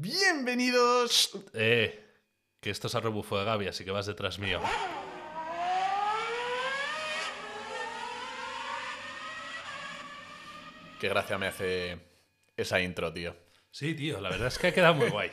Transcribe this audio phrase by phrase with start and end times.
[0.00, 1.30] Bienvenidos.
[1.52, 2.02] Eh,
[2.58, 4.58] que esto es a rebufo de Gaby, así que vas detrás mío.
[10.98, 11.98] Qué gracia me hace
[12.56, 13.36] esa intro, tío.
[13.70, 15.30] Sí, tío, la verdad es que ha quedado muy guay.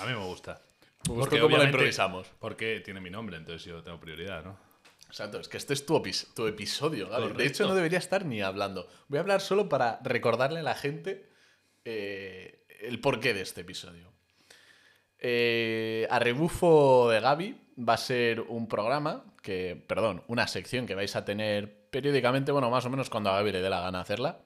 [0.00, 0.62] A mí me gusta.
[1.08, 2.26] Me gustó cómo la improvisamos.
[2.40, 4.58] Porque tiene mi nombre, entonces yo tengo prioridad, ¿no?
[5.06, 5.96] Exacto, es que este es tu,
[6.48, 7.34] episodio, Gaby.
[7.34, 8.88] De hecho, no debería estar ni hablando.
[9.06, 11.30] Voy a hablar solo para recordarle a la gente
[11.84, 14.12] eh, el porqué de este episodio.
[15.18, 20.94] Eh, a rebufo de Gaby va a ser un programa que, perdón, una sección que
[20.94, 24.00] vais a tener periódicamente, bueno, más o menos cuando a Gaby le dé la gana
[24.00, 24.38] hacerla,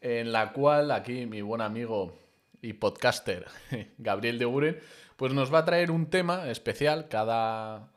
[0.00, 2.18] en la cual aquí mi buen amigo
[2.60, 3.46] y podcaster
[3.98, 4.80] Gabriel de Guren,
[5.16, 7.92] pues nos va a traer un tema especial cada,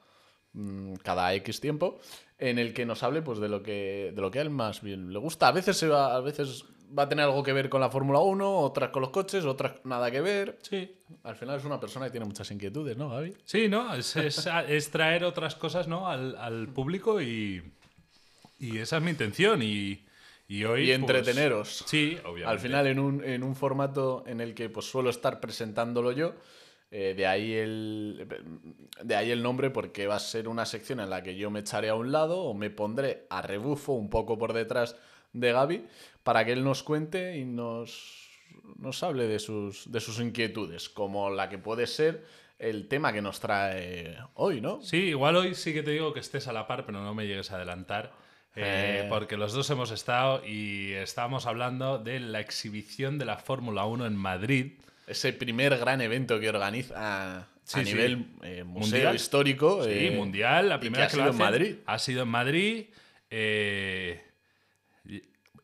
[0.53, 1.99] mm, cada X tiempo
[2.37, 4.81] en el que nos hable pues de lo que de lo que a él más
[4.81, 5.47] bien le gusta.
[5.47, 6.65] A veces se va, a veces
[6.97, 9.73] va a tener algo que ver con la Fórmula 1, otras con los coches, otras
[9.85, 10.57] nada que ver.
[10.61, 10.91] Sí.
[11.23, 13.33] Al final es una persona que tiene muchas inquietudes, ¿no, Gaby?
[13.45, 13.93] Sí, ¿no?
[13.95, 16.07] Es, es- es traer otras cosas, ¿no?
[16.07, 17.63] Al, al público y,
[18.59, 19.61] y esa es mi intención.
[19.61, 20.03] Y,
[20.47, 20.83] y hoy.
[20.83, 21.83] Y pues, entreteneros.
[21.85, 22.45] sí, obviamente.
[22.45, 26.33] Al final en un, en un formato en el que pues suelo estar presentándolo yo.
[26.91, 28.27] eh, de, ahí el,
[29.03, 31.59] de ahí el nombre porque va a ser una sección en la que yo me
[31.61, 34.95] echaré a un lado o me pondré a rebufo un poco por detrás
[35.39, 35.85] de Gaby
[36.23, 38.27] para que él nos cuente y nos,
[38.77, 42.23] nos hable de sus, de sus inquietudes, como la que puede ser
[42.57, 44.81] el tema que nos trae hoy, ¿no?
[44.81, 47.27] Sí, igual hoy sí que te digo que estés a la par, pero no me
[47.27, 48.13] llegues a adelantar.
[48.55, 49.07] eh, Eh.
[49.09, 54.05] Porque los dos hemos estado y estábamos hablando de la exhibición de la Fórmula 1
[54.05, 54.71] en Madrid.
[55.05, 56.93] Ese primer gran evento que organiza
[57.41, 59.15] a, Sí, nivel eh, museo Mundial.
[59.15, 59.83] histórico.
[59.83, 61.75] Sí, mundial, la primera que que, ha lo sido en hacen Madrid.
[61.87, 62.85] Ha sido en Madrid.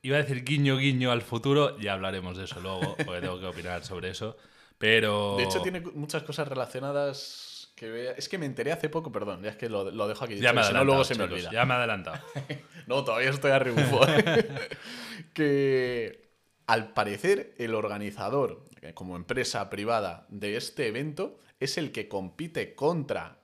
[0.02, 1.78] Eh, iba a decir guiño, guiño al futuro.
[1.80, 4.38] Ya hablaremos de eso luego, porque tengo que opinar sobre eso.
[4.78, 5.38] Pero.
[5.38, 8.12] De hecho, tiene muchas cosas relacionadas que vea.
[8.14, 10.38] Es que me enteré hace poco, perdón, ya es que lo, lo dejo aquí.
[10.38, 11.52] Ya me si no, luego se me olvida.
[11.52, 12.20] Ya me he adelantado.
[12.88, 14.02] No, todavía estoy a rebufo.
[15.34, 16.32] que
[16.66, 22.76] al parecer el organizador, eh, como empresa privada de este evento, es el que compite
[22.76, 23.42] contra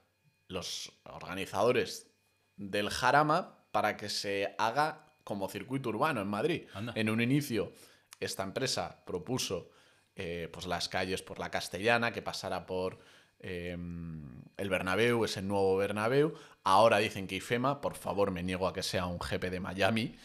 [0.47, 2.12] los organizadores
[2.56, 6.61] del Jarama para que se haga como circuito urbano en Madrid.
[6.73, 6.93] Anda.
[6.95, 7.73] En un inicio,
[8.21, 9.69] esta empresa propuso
[10.15, 12.97] eh, pues las calles por la Castellana, que pasara por
[13.39, 13.75] eh,
[14.57, 16.33] el Bernabéu, ese nuevo Bernabéu.
[16.63, 20.16] Ahora dicen que IFEMA, por favor me niego a que sea un GP de Miami,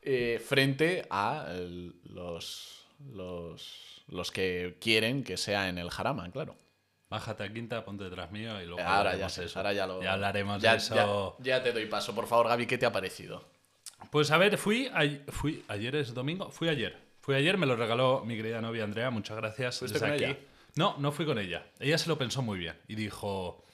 [0.00, 6.56] eh, frente a el- los, los, los que quieren que sea en el Jarama, claro.
[7.10, 8.80] Bájate a quinta, ponte detrás mío y luego.
[8.88, 9.58] Ahora ya sé, eso.
[9.58, 10.00] ahora ya lo...
[10.02, 11.36] Ya hablaremos ya- de eso.
[11.40, 12.14] Ya, ya te doy paso.
[12.14, 13.44] Por favor, Gaby, ¿qué te ha parecido?
[14.10, 16.96] Pues a ver, fui, a- fui ayer es domingo, fui ayer.
[17.20, 19.78] Fui ayer, me lo regaló mi querida novia Andrea, muchas gracias.
[19.78, 20.24] ¿Fuiste desde con aquí.
[20.24, 20.38] ella?
[20.76, 21.66] No, no fui con ella.
[21.78, 23.64] Ella se lo pensó muy bien y dijo.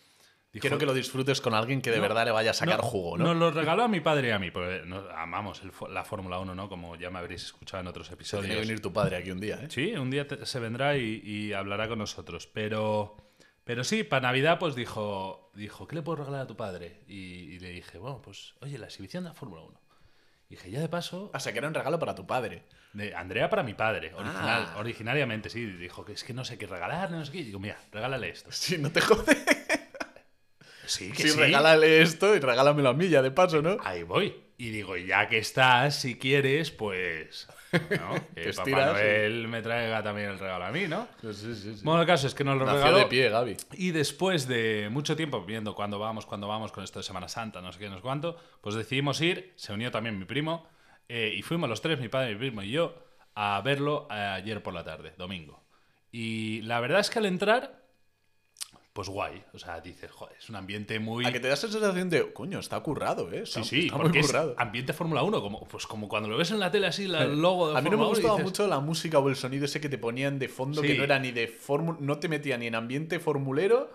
[0.52, 2.80] dijo, Quiero que lo disfrutes con alguien que de No, verdad le vaya a sacar
[2.80, 3.24] jugo, ¿no?
[3.26, 6.38] Nos lo regaló a mi padre y a mí, porque nos- amamos el la Fórmula
[6.40, 6.68] 1, ¿no?
[6.68, 8.60] Como ya me habréis escuchado en otros Tiene que episodios.
[8.60, 9.68] venir tu padre aquí un día, ¿eh?
[9.70, 12.46] Sí, un día te- se vendrá y, y hablará con nosotros.
[12.46, 13.16] Pero,
[13.64, 17.00] pero sí, para Navidad, pues dijo, dijo, ¿qué le puedo regalar a tu padre?
[17.06, 17.14] Y,
[17.54, 19.80] y le dije, bueno, pues, oye, la exhibición de la Fórmula 1.
[20.48, 22.62] Y dije, ya de paso, O sea, que era un regalo para tu padre.
[22.92, 24.78] de Andrea para mi padre, original, Ah.
[24.78, 25.66] originariamente, sí.
[25.66, 27.38] Dijo que es que no sé qué regalar, no sé qué.
[27.38, 28.50] Y digo, mira, regálale esto.
[28.52, 29.36] Sí, no te jode.
[30.86, 31.38] Sí, que Sí, sí.
[31.38, 33.76] regálale esto y regálamelo a mí ya de paso, ¿no?
[33.82, 34.34] Ahí voy.
[34.58, 37.48] Y digo, ya que estás, si quieres, pues.
[37.72, 38.14] ¿no?
[38.34, 41.08] Que Papá estiras Noel me traiga también el regalo a mí, ¿no?
[41.20, 41.80] Sí, sí, sí.
[41.82, 42.98] Bueno, el caso es que nos lo Nació regaló.
[42.98, 43.56] de pie, Gaby.
[43.74, 47.60] Y después de mucho tiempo viendo cuándo vamos, cuándo vamos con esto de Semana Santa,
[47.60, 50.66] no sé qué, no sé cuánto, pues decidimos ir, se unió también mi primo,
[51.08, 52.94] eh, y fuimos los tres, mi padre, mi primo y yo,
[53.34, 55.62] a verlo eh, ayer por la tarde, domingo.
[56.10, 57.82] Y la verdad es que al entrar,
[58.96, 61.26] pues guay, o sea, dices, joder, es un ambiente muy...
[61.26, 63.42] A que te das esa sensación de, coño, está currado, ¿eh?
[63.42, 64.54] Está, Sí, sí, está muy es currado.
[64.56, 67.38] ambiente Fórmula 1, como, pues como cuando lo ves en la tele así, la- el
[67.42, 69.28] logo de A mí no me Fórmula 1 y gustaba dices, mucho la música o
[69.28, 70.88] el sonido ese que te ponían de fondo, Sí.
[70.88, 73.92] que no era ni de fórmula, no te metía ni en ambiente formulero,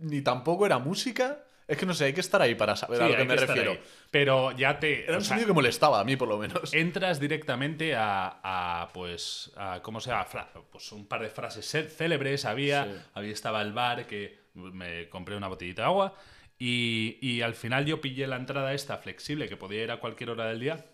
[0.00, 1.42] ni tampoco era música.
[1.68, 3.36] Es que no sé, hay que estar ahí para saber Sí, a lo que me
[3.36, 3.76] refiero.
[4.10, 5.04] Pero ya te...
[5.04, 6.72] Era un sea, sonido que molestaba a mí, por lo menos.
[6.74, 10.26] entras directamente a, a, pues a, cómo se llama
[10.70, 12.90] pues un par de frases cé- célebres había Sí.
[13.14, 16.14] había estaba el bar que me compré una botellita de agua
[16.58, 20.30] y, y al final yo pillé la entrada esta flexible que podía ir a cualquier
[20.30, 20.86] hora del día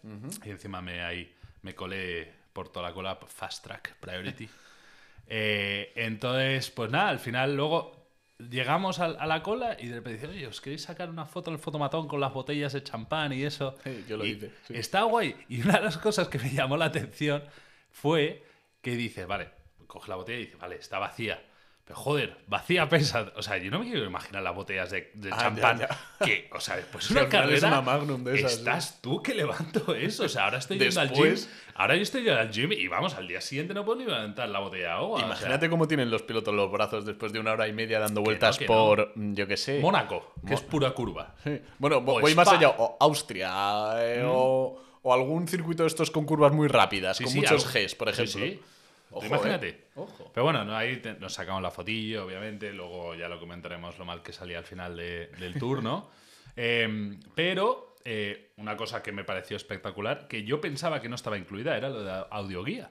[0.44, 1.32] y encima me ahí
[1.62, 4.48] me colé por toda la cola fast track priority
[5.28, 8.01] Eh, entonces pues nada al final luego
[8.50, 11.50] llegamos a, a la cola y de repente dice, oye, ¿os queréis sacar una foto
[11.50, 13.76] en el fotomatón con las botellas de champán y eso?
[13.84, 14.74] Sí, yo lo Y hice, sí.
[14.76, 15.34] Está guay.
[15.48, 17.42] Y una de las cosas que me llamó la atención
[17.90, 18.44] fue
[18.80, 19.50] que dice, vale,
[19.86, 21.42] coge la botella y dice, vale, está vacía.
[21.94, 23.32] Joder, vacía pesa.
[23.36, 25.78] O sea, yo no me quiero imaginar las botellas de, de Ah, champán.
[25.78, 25.88] ya,
[26.24, 27.68] Que, o sea, después de una es carrera.
[27.68, 30.24] una Magnum de esas, Estás tú que levanto eso.
[30.24, 31.22] O sea, ahora estoy yendo al gym.
[31.24, 34.04] Después- Ahora yo estoy yendo al gym y vamos, al día siguiente no puedo ni
[34.04, 35.14] levantar la botella de agua.
[35.14, 37.98] o sea, Imagínate cómo tienen los pilotos los brazos después de una hora y media
[37.98, 38.72] dando vueltas que no.
[38.74, 39.80] por, mm, yo qué sé.
[39.80, 41.34] Mónaco, que es pura curva.
[41.44, 41.60] Sí.
[41.78, 42.68] Bueno, O voy más allá.
[42.70, 43.94] O Austria.
[43.96, 47.94] eh, o, o algún circuito de estos con curvas muy rápidas, Sí, con muchos Gs,
[47.94, 48.62] por Sí, ejemplo.
[49.20, 49.26] Sí.
[49.26, 49.68] Ojo, imagínate.
[49.68, 49.84] eh.
[49.96, 50.30] Ojo.
[50.34, 52.72] Pero bueno, no, ahí te- nos sacamos la fotillo, obviamente.
[52.72, 56.10] Luego ya lo comentaremos lo mal que salía al final de- del tour, ¿no?
[56.56, 61.38] Em, pero eh, una cosa que me pareció espectacular, que yo pensaba que no estaba
[61.38, 62.90] incluida, era lo de audioguía.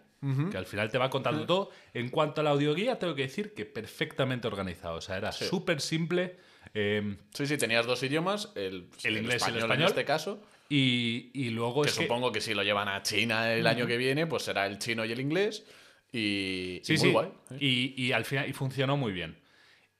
[0.51, 1.71] Que al final te va contando todo.
[1.95, 4.97] En cuanto a la audioguía, tengo que decir que perfectamente organizado.
[4.97, 6.37] O sea, era súper simple.
[6.75, 9.87] em, Sí, sí, tenías dos idiomas, el, El inglés y el en español.
[9.89, 10.39] este caso.
[10.69, 13.87] y, y luego Que es que- supongo que si lo llevan a China el año
[13.87, 15.65] que viene, pues será el chino y el inglés.
[16.11, 17.11] Y, y Sí, muy sí.
[17.11, 17.29] guay.
[17.59, 19.37] Y, y al final y funcionó muy bien.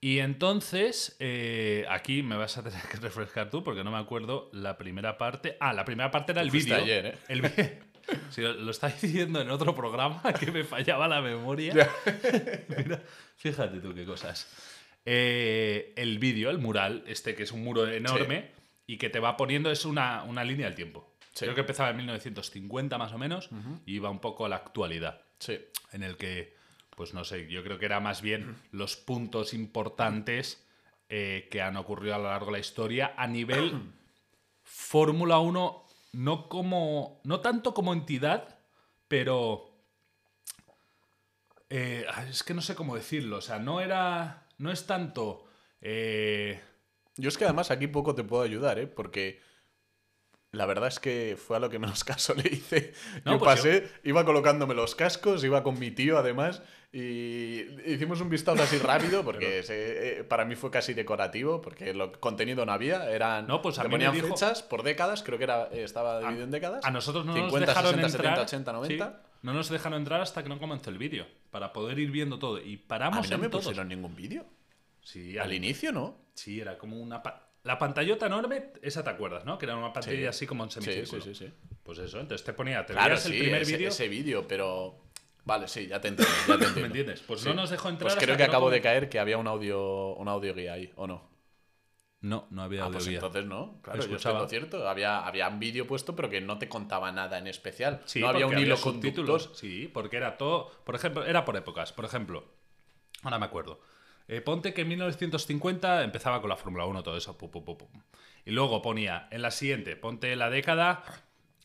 [0.00, 4.50] Y entonces, eh, aquí me vas a tener que refrescar tú porque no me acuerdo
[4.52, 5.56] la primera parte.
[5.60, 6.76] Ah, la primera parte era el vídeo.
[6.78, 7.16] ¿eh?
[7.28, 7.42] El
[8.30, 11.88] Sí, lo, lo está diciendo en otro programa que me fallaba la memoria.
[12.76, 13.00] Mira,
[13.36, 14.48] fíjate tú qué cosas.
[15.04, 18.50] Eh, el vídeo, el mural, este que es un muro enorme
[18.86, 21.14] y que te va poniendo, es una, una línea del tiempo.
[21.32, 21.44] Sí.
[21.44, 23.50] Creo que empezaba en 1950 más o menos
[23.86, 25.58] y iba un poco a la actualidad Sí.
[25.92, 26.54] en el que,
[26.96, 30.64] pues no sé, yo creo que era más bien los puntos importantes
[31.08, 33.92] eh, que han ocurrido a lo largo de la historia a nivel
[34.62, 37.20] Fórmula 1, no como.
[37.24, 38.58] no tanto como entidad,
[39.08, 39.68] pero.
[41.70, 43.38] eh, es que no sé cómo decirlo.
[43.38, 44.46] O sea, no era.
[44.58, 45.44] No es tanto.
[45.80, 46.60] eh,
[47.16, 48.86] Yo es que además aquí poco te puedo ayudar, ¿eh?
[48.86, 49.40] Porque
[50.52, 52.92] la verdad es que fue a lo que menos caso le hice.
[53.24, 56.62] No, yo pues pasé, iba colocándome los cascos, iba con mi tío además,
[56.92, 61.94] y hicimos un vistazo así rápido, porque se- eh, para mí fue casi decorativo, porque
[61.94, 63.46] lo, contenido no había, eran...
[63.46, 66.84] No, pues a me dijo- fechas por décadas, creo que era, estaba dividido en décadas.
[66.84, 68.34] a nosotros no 50, nos dejaron 60, entrar.
[68.34, 69.06] 70, 80, 90.
[69.08, 71.26] sí, no nos dejaron entrar hasta que no comenzó el vídeo.
[71.50, 72.58] Para poder ir viendo todo.
[72.60, 73.64] Y A paramos mí no en me todos.
[73.64, 74.44] pusieron ningún vídeo.
[75.00, 76.16] Sí, Al inicio, ¿no?
[76.34, 77.22] Sí, era como una.
[77.22, 79.56] pa- La pantallota enorme, esa te acuerdas, ¿no?
[79.56, 80.26] Que era una pantalla Sí.
[80.26, 81.22] así como en Sí, semicírculo.
[81.22, 81.46] sí, sí.
[81.46, 81.52] sí.
[81.84, 83.88] Pues eso, entonces te ponía, te Claro, sí, el primer vídeo.
[83.88, 84.98] ese vídeo, pero...
[85.44, 86.80] Vale, sí, ya te entiendo, ya te entiendo.
[86.80, 87.20] ¿Me entiendes?
[87.26, 87.48] Pues Sí.
[87.48, 88.10] no nos dejó entrar.
[88.12, 91.06] Pues creo que acabo de caer que había un audio, un audio guía ahí, ¿o
[91.06, 91.30] no?
[92.20, 93.18] No, no había Ah, pues audioguía.
[93.18, 93.80] entonces no.
[93.82, 94.36] Claro, yo Escuchaba.
[94.38, 94.88] en lo cierto.
[94.88, 98.00] Había, había un vídeo puesto, pero que no te contaba nada en especial.
[98.04, 99.48] Sí, no había un hilo subtítulos.
[99.48, 99.56] conductor.
[99.58, 100.70] Sí, porque era todo.
[100.84, 101.92] Por ejemplo, era por épocas.
[101.92, 102.44] Por ejemplo,
[103.24, 103.80] ahora me acuerdo.
[104.28, 107.36] Eh, ponte que en 1950 empezaba con la Fórmula 1, todo eso.
[108.44, 111.02] Y luego ponía en la siguiente, ponte la década.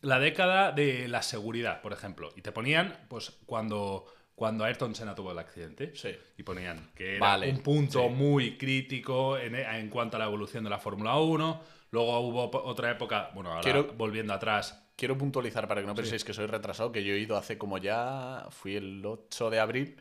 [0.00, 2.28] La década de la seguridad, por ejemplo.
[2.36, 4.06] Y te ponían, pues, cuando,
[4.36, 5.90] cuando Ayrton Senna tuvo el accidente.
[5.96, 6.16] Sí.
[6.36, 8.08] Y ponían que era Vale, un punto sí.
[8.14, 11.62] muy crítico en, en cuanto a la evolución de la Fórmula 1.
[11.90, 16.24] Luego hubo otra época, bueno, ahora Quiero- volviendo atrás, Quiero puntualizar para que no penséis
[16.24, 18.46] que soy retrasado, que yo he ido hace como ya.
[18.50, 19.96] Fui el 8 de abril.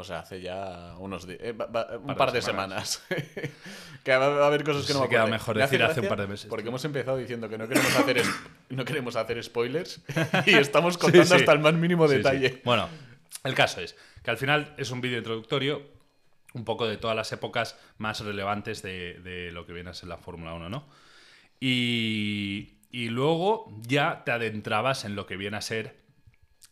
[0.00, 1.50] O sea, hace ya unos di- eh,
[2.04, 3.02] un Par de semanas.
[4.04, 5.34] que va va a haber cosas que no me queda acuerdo.
[5.38, 6.68] mejor Me decir hace un par de meses, Porque tío.
[6.70, 8.22] hemos empezado diciendo que no queremos hacer,
[8.70, 10.00] no queremos hacer spoilers
[10.46, 11.34] y estamos contando sí.
[11.34, 12.62] hasta el más mínimo detalle.
[12.64, 12.88] Bueno,
[13.42, 15.82] el caso es que al final es un vídeo introductorio
[16.54, 20.08] un poco de todas las épocas más relevantes de, de lo que viene a ser
[20.08, 20.86] la Fórmula 1, ¿no?
[21.60, 25.96] Y, y luego ya te adentrabas en lo que viene a ser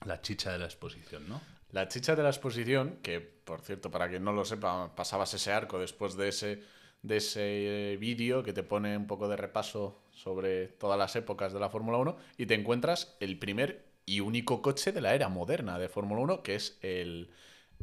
[0.04, 1.40] la chicha de la exposición, ¿no?
[1.76, 5.52] La chicha de la exposición, que por cierto, para quien no lo sepa, pasabas ese
[5.52, 6.62] arco después de ese,
[7.02, 11.52] de ese eh, vídeo que te pone un poco de repaso sobre todas las épocas
[11.52, 15.28] de la Fórmula 1 y te encuentras el primer y único coche de la era
[15.28, 17.30] moderna de Fórmula 1, que es el,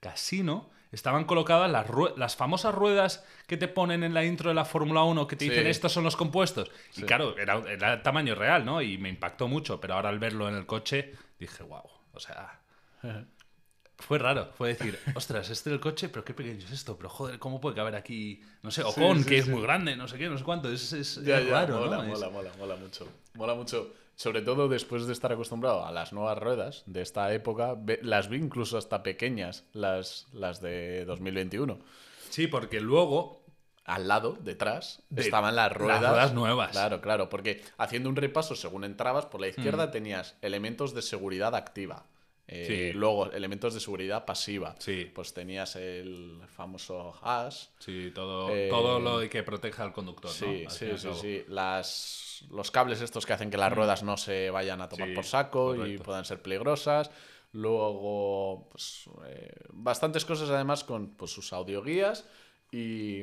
[0.00, 1.86] casino, estaban colocadas las,
[2.16, 5.44] las famosas ruedas que te ponen en la intro de la Fórmula 1 que te
[5.44, 5.50] Sí.
[5.50, 6.70] dicen estos son los compuestos.
[6.96, 8.80] Y claro, era, era tamaño real, ¿no?
[8.80, 12.60] Y me impactó mucho, pero ahora al verlo en el coche dije, wow, o sea...
[13.98, 17.08] Fue raro, fue decir, ostras, este es el coche, pero qué pequeño es esto, pero
[17.08, 20.18] joder, ¿cómo puede caber aquí, no sé, Ocon, sí, que es muy grande, no sé
[20.18, 22.02] qué, no sé cuánto, es, es- Ya, es ya, raro, mola, ¿no?
[22.04, 23.08] Es- mola, mola, mola mucho.
[23.34, 23.94] Mola mucho.
[24.14, 28.36] Sobre todo después de estar acostumbrado a las nuevas ruedas de esta época, las vi
[28.38, 31.78] incluso hasta pequeñas, las, las de 2021.
[32.30, 33.44] Sí, porque luego,
[33.84, 36.00] Al lado, detrás, De- estaban las las ruedas.
[36.00, 36.70] ruedas nuevas.
[36.72, 41.54] Claro, claro, porque haciendo un repaso según entrabas, por la izquierda tenías elementos de seguridad
[41.54, 42.04] activa.
[42.48, 42.92] Eh, Sí.
[42.98, 44.76] Luego, elementos de seguridad pasiva.
[44.78, 45.10] Sí.
[45.14, 50.64] Pues tenías el famoso hash, sí, todo, Eh, todo lo que proteja al conductor, Sí.
[51.48, 55.24] Las, los cables estos que hacen que las ruedas no se vayan a tomar por
[55.24, 57.10] saco y puedan ser peligrosas.
[57.52, 62.26] Luego, pues, eh, bastantes cosas además con pues, sus audioguías
[62.70, 63.22] y,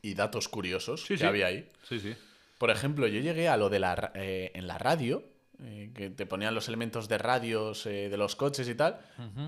[0.00, 1.70] y datos curiosos que había ahí.
[1.82, 2.14] Sí, sí.
[2.58, 5.22] Por ejemplo, yo llegué a lo de la eh, en la radio,
[5.62, 9.00] eh, que te ponían los elementos de radios eh, de los coches y tal,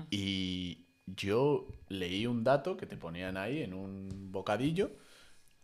[0.09, 4.91] y yo leí un dato que te ponían ahí en un bocadillo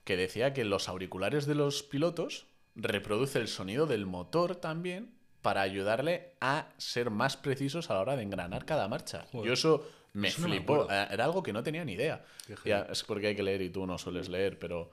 [0.03, 5.61] que decía que los auriculares de los pilotos reproduce el sonido del motor también para
[5.61, 9.25] ayudarle a ser más precisos a la hora de engranar cada marcha.
[9.31, 9.47] Joder.
[9.47, 12.23] Yo eso me Eso no me flipó, era algo que no tenía ni idea.
[12.63, 14.91] Ya, es porque hay que leer y tú no sueles leer, pero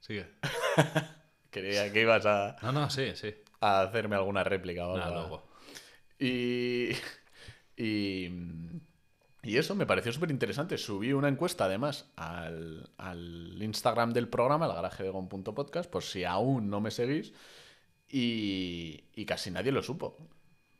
[0.00, 0.26] Sigue.
[1.50, 3.34] creía que ibas a, No, no, sí, sí.
[3.60, 5.48] A hacerme alguna réplica o algo.
[6.18, 6.90] Y,
[7.76, 8.28] y,
[9.42, 10.78] y eso me pareció súper interesante.
[10.78, 16.24] Subí una encuesta además al, al Instagram del programa, el garaje de Gon.podcast, por si
[16.24, 17.32] aún no me seguís.
[18.10, 20.16] Y, y casi nadie lo supo.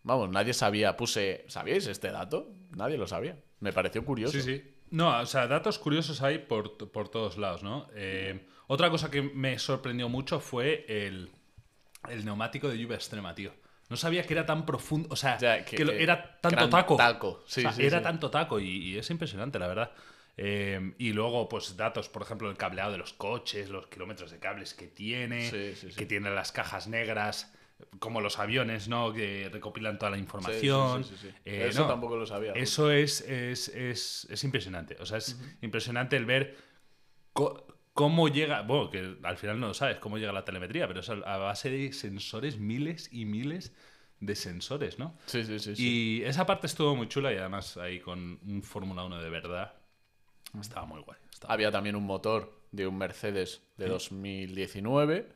[0.02, 2.54] Vamos, nadie sabía, puse, ¿sabíais este dato?
[2.70, 3.38] Nadie lo sabía.
[3.60, 4.32] Me pareció curioso.
[4.32, 4.74] Sí, sí.
[4.90, 7.88] No, o sea, datos curiosos hay por, por todos lados, ¿no?
[7.94, 11.30] Eh, otra cosa que me sorprendió mucho fue el,
[12.08, 13.52] el neumático de lluvia extrema, tío.
[13.88, 16.68] No sabía que era tan profundo, o sea, Ya, que, que- lo- que era tanto
[16.68, 16.96] taco.
[16.96, 18.04] taco, sí, O sea, sí, era sí.
[18.04, 19.92] tanto taco y, y es impresionante, la verdad.
[20.36, 24.38] Eh, y luego, pues datos, por ejemplo, el cableado de los coches, los kilómetros de
[24.38, 25.96] cables que tiene, Sí, sí, sí.
[25.96, 27.52] que tiene las cajas negras,
[27.98, 29.12] como los aviones, ¿no?
[29.12, 31.02] Que recopilan toda la información.
[31.04, 31.34] sí, sí, sí.
[31.44, 32.52] Eh, Eso no, tampoco lo sabía.
[32.52, 34.96] eso es, es, es, es impresionante.
[35.00, 36.56] O sea, es impresionante el ver
[37.98, 38.62] cómo llega.
[38.62, 41.68] Bueno, que al final no lo sabes cómo llega la telemetría, pero es a base
[41.70, 43.72] de sensores, miles y miles
[44.20, 45.16] de sensores, ¿no?
[45.26, 45.74] Sí, sí, sí.
[45.76, 45.82] sí.
[46.20, 49.74] Y esa parte estuvo muy chula y además ahí con un Fórmula 1 de verdad.
[50.60, 51.18] Estaba muy guay.
[51.32, 55.28] estaba- Había también un motor de un Mercedes de 2019,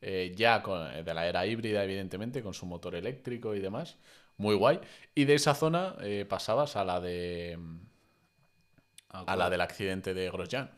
[0.00, 3.96] eh, ya con- de la era híbrida, evidentemente, con su motor eléctrico y demás.
[4.36, 4.80] Muy guay.
[5.14, 7.58] Y de esa zona eh, pasabas a la de
[9.10, 10.70] Ah, a la del accidente de Grosjean.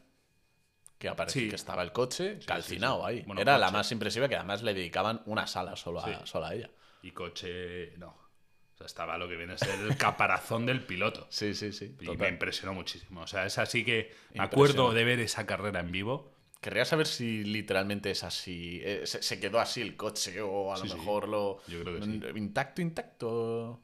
[1.05, 1.49] Que aparece Sí.
[1.51, 3.07] que estaba el coche calcinado sí.
[3.07, 3.23] ahí.
[3.27, 6.55] Bueno, Era la más impresiva que además le dedicaban una sala solo a, solo a
[6.55, 6.71] ella.
[7.03, 8.09] Y coche, no.
[8.09, 11.27] O sea, estaba lo que viene a ser el caparazón del piloto.
[11.31, 11.95] Sí, sí, sí.
[12.01, 12.17] Y total.
[12.21, 13.21] me impresionó muchísimo.
[13.21, 16.33] O sea, es así que me acuerdo de ver esa carrera en vivo.
[16.63, 18.81] Querría saber si literalmente es así.
[18.83, 21.61] eh, se, se quedó así el coche o a lo mejor lo.
[21.69, 22.21] Yo creo que sí.
[22.37, 23.83] Intacto, intacto.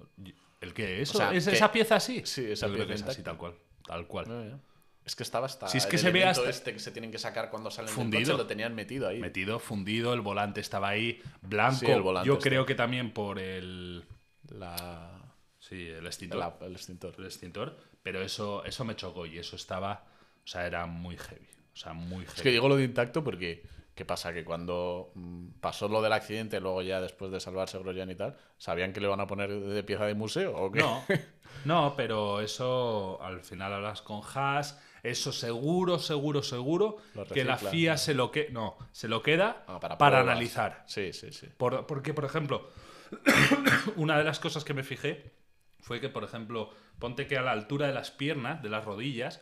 [0.62, 1.02] ¿El qué?
[1.02, 1.18] ¿Eso?
[1.18, 2.22] O sea, ¿Es que- esa pieza así?
[2.24, 3.54] Sí, esa Yo creo pieza que es así, tal cual.
[3.86, 4.26] Tal cual.
[4.26, 4.58] No, ya.
[5.04, 5.66] Es que estaba hasta.
[5.68, 7.92] Si es que el se ve hasta- este que se tienen que sacar cuando salen
[7.92, 8.18] Fundido.
[8.20, 9.18] del coche lo tenían metido ahí.
[9.18, 11.78] Metido, fundido, el volante estaba ahí, blanco.
[11.80, 12.44] Sí, el volante Yo está.
[12.48, 14.04] creo que también por el.
[14.48, 15.16] La,
[15.58, 16.38] Sí, el extintor.
[16.38, 17.14] la- el extintor.
[17.18, 17.76] El extintor.
[18.02, 20.04] Pero eso, eso me chocó y eso estaba.
[20.44, 21.48] O sea, era muy heavy.
[21.72, 22.36] O sea, muy heavy.
[22.36, 23.62] Es que digo lo de intacto porque.
[23.94, 24.32] ¿Qué pasa?
[24.32, 28.34] Que cuando mm, pasó lo del accidente, luego ya después de salvarse Grosjean y tal,
[28.56, 30.78] ¿sabían que le van a poner de pieza de museo o qué?
[30.80, 31.04] No,
[31.66, 34.80] no, pero eso al final hablas con Haas.
[35.02, 36.96] Eso seguro, seguro, seguro
[37.32, 37.56] que la.
[37.56, 40.20] FIA se lo, que, no, se lo queda Ah, para, pruebas.
[40.20, 40.84] analizar.
[40.86, 41.48] Sí, sí, sí.
[41.56, 42.68] Por- porque, por ejemplo,
[43.96, 45.32] una de las cosas que me fijé
[45.80, 49.40] fue que, por ejemplo, ponte que a la altura de las piernas, de las rodillas,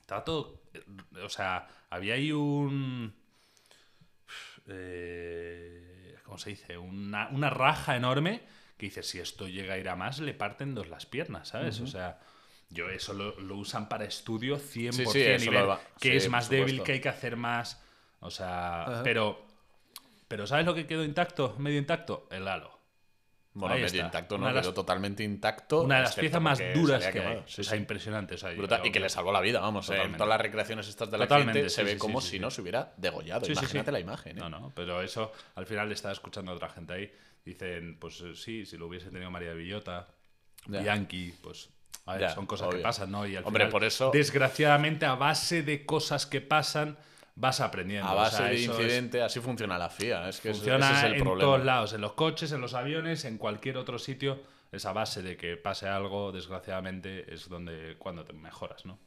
[0.00, 0.62] estaba todo.
[0.74, 0.82] eh,
[1.22, 3.14] O sea, había ahí un.
[4.66, 6.78] eh, ¿Cómo se dice?
[6.78, 8.42] Una, una raja enorme
[8.76, 11.80] que dice: si esto llega a ir a más, le parten dos las piernas, ¿sabes?
[11.80, 12.20] O sea.
[12.72, 16.16] Yo eso lo, lo usan para estudio 100% Sí, y lo ver va- que sí,
[16.16, 17.82] es más débil, que hay que hacer más.
[18.20, 19.02] O sea, Ajá.
[19.02, 19.44] pero
[20.28, 22.26] pero ¿sabes lo que quedó intacto, medio intacto?
[22.30, 22.70] El halo.
[23.54, 24.06] Bueno, Ahí medio está.
[24.06, 25.82] intacto, no, de las- quedó totalmente intacto.
[25.82, 27.42] Una de las piezas más duras que hay.
[27.46, 27.76] Sí, o sea, sí.
[27.76, 28.36] impresionante.
[28.36, 29.86] o sea, Brutal, Y que le salvó la vida, vamos.
[29.90, 30.16] eh, En Totalmente.
[30.18, 32.38] todas las recreaciones estas del Totalmente, accidente sí, se ve sí, como sí, si sí.
[32.40, 33.44] no se hubiera degollado.
[33.44, 33.60] Sí, sí, sí.
[33.64, 34.38] Imagínate la imagen.
[34.38, 34.40] ¿eh?
[34.40, 37.12] No, no, pero eso al final le estaba escuchando a otra gente ahí.
[37.44, 40.08] Dicen, pues eh, sí, si lo hubiese tenido María Villota,
[40.68, 40.80] Ya.
[40.82, 41.68] Yankee, pues
[42.06, 43.26] a ver, Ya, son cosas que pasan, ¿no?
[43.26, 46.96] Y al Hombre, final, por eso- desgraciadamente, a base de cosas que pasan,
[47.34, 48.08] vas aprendiendo.
[48.08, 50.28] A O base sea, de es- incidente, así funciona la FIA.
[50.28, 51.40] Es que funciona ese es el en problema.
[51.40, 54.40] todos lados, en los coches, en los aviones, en cualquier otro sitio.
[54.72, 58.98] Esa base de que pase algo, desgraciadamente, es donde cuando te mejoras, ¿no?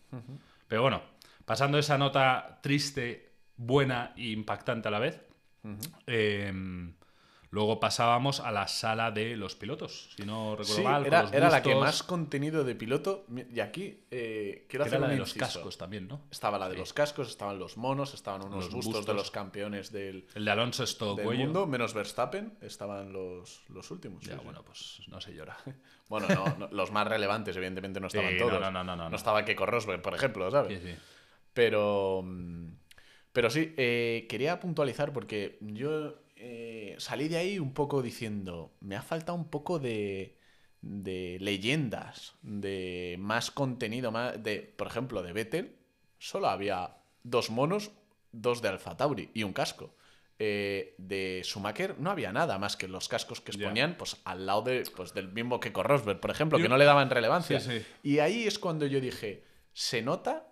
[0.68, 1.02] Pero bueno,
[1.44, 5.20] pasando esa nota triste, buena e impactante a la vez,
[6.08, 6.54] eh,
[7.52, 11.04] luego pasábamos a la sala de los pilotos, si no recuerdo Sí, mal.
[11.04, 13.26] con era, era la que más contenido de piloto.
[13.54, 16.22] Y aquí eh, quiero hacer era la de los cascos también, ¿no?
[16.32, 19.16] Estaba la de los cascos, estaban los monos, estaban unos Los bustos, de bustos.
[19.16, 21.44] los campeones del, El de Alonso es todo del cuello.
[21.46, 24.24] mundo, menos Verstappen, estaban los, los últimos.
[24.24, 24.44] Ya, sí, sí.
[24.46, 25.58] bueno, pues no se llora.
[26.08, 28.52] Bueno, no, no, los más relevantes, evidentemente, no estaban Sí, todos.
[28.54, 29.16] no, no, no, no, no, no.
[29.16, 30.80] estaba Keiko Rosberg, por ejemplo, ¿sabes?
[30.80, 30.96] Sí, sí.
[31.52, 32.22] Pero.
[32.24, 32.68] mm,
[33.34, 38.74] Pero sí, eh, quería puntualizar porque yo eh, salí de ahí un poco diciendo.
[38.82, 40.38] Me ha faltado un poco de.
[40.82, 44.42] de leyendas, de más contenido, más.
[44.44, 45.76] de Por ejemplo, de Vettel,
[46.20, 47.92] solo había dos monos,
[48.32, 49.96] dos de Alfa Tauri y un casco.
[50.38, 54.64] Eh, de Schumacher no había nada más que los cascos que exponían pues, al lado
[54.64, 57.62] de, pues, del mismo Keiko Rosberg, por ejemplo, que no le daban relevancia.
[57.62, 57.86] Sí, sí.
[58.04, 60.48] Y ahí es cuando yo dije, se nota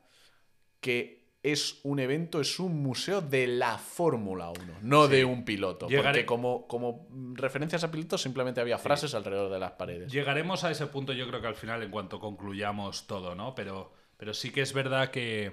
[0.79, 5.11] que es un evento, es un museo de la Fórmula 1, no Sí.
[5.11, 5.87] de un piloto.
[5.89, 10.11] Llegaré- Porque como, como referencias a pilotos simplemente había frases alrededor de las paredes.
[10.11, 13.53] Llegaremos a ese punto, yo creo que al final, en cuanto concluyamos todo, ¿no?
[13.55, 15.51] Pero, pero sí que es verdad que,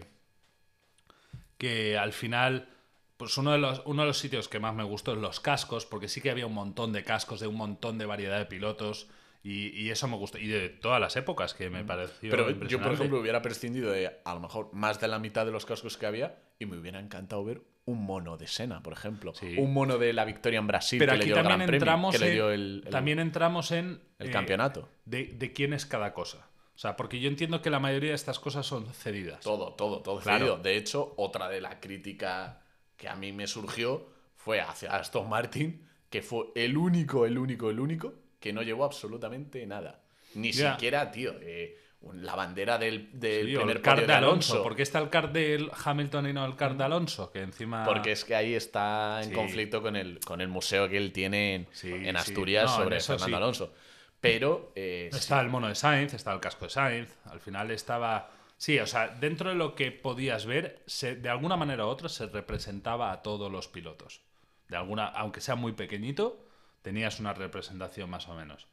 [1.59, 2.69] que al final,
[3.17, 5.87] pues uno de, los, uno de los sitios que más me gustó es los cascos,
[5.87, 9.09] porque sí que había un montón de cascos de un montón de variedad de pilotos.
[9.43, 10.39] Y, y eso me gustó.
[10.39, 12.31] Y de todas las épocas, que me pareció.
[12.31, 15.53] Pero yo, por ejemplo, hubiera prescindido de a lo mejor más de la mitad de
[15.53, 19.33] los cascos que había y me hubiera encantado ver un mono de Sena, por ejemplo.
[19.35, 19.55] Sí.
[19.59, 21.79] Un mono de la victoria en Brasil Pero que le dio el también Gran Premio,
[21.81, 24.89] entramos, que le en, dio el, el- también entramos en el eh, campeonato.
[25.07, 26.47] de, de quién es cada cosa.
[26.75, 29.41] O sea, porque yo entiendo que la mayoría de estas cosas son cedidas.
[29.41, 30.39] Todo, todo, todo Claro.
[30.39, 30.57] cedido.
[30.59, 32.63] De hecho, otra de la crítica
[32.97, 37.71] que a mí me surgió fue hacia Aston Martin, que fue el único, el único,
[37.71, 40.01] el único que no llevó absolutamente nada.
[40.35, 41.77] Ni siquiera, tío, eh,
[42.15, 44.63] la bandera del, del Sí, primer el card de Alonso.
[44.63, 47.31] ¿Por qué está el card de Hamilton y no el card de Alonso?
[47.31, 47.85] Que encima.
[47.85, 49.35] Porque es que ahí está en Sí.
[49.35, 52.09] conflicto con el, con el museo que él tiene en, Sí, en sí.
[52.17, 53.37] Asturias No, sobre Fernando.
[53.37, 53.75] Alonso.
[54.21, 55.11] Pero eh.
[55.13, 57.11] Está el mono de Sainz, está el casco de Sainz.
[57.25, 58.31] Al final estaba.
[58.57, 62.09] Sí, o sea, dentro de lo que podías ver, se- de alguna manera u otra
[62.11, 64.21] se representaba a todos los pilotos.
[64.69, 66.45] De alguna, aunque sea muy pequeñito,
[66.83, 68.67] tenías una representación más o menos.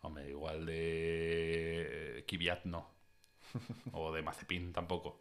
[0.00, 2.90] Hombre, igual de Kvyat no.
[3.92, 5.20] O de Mazepin tampoco.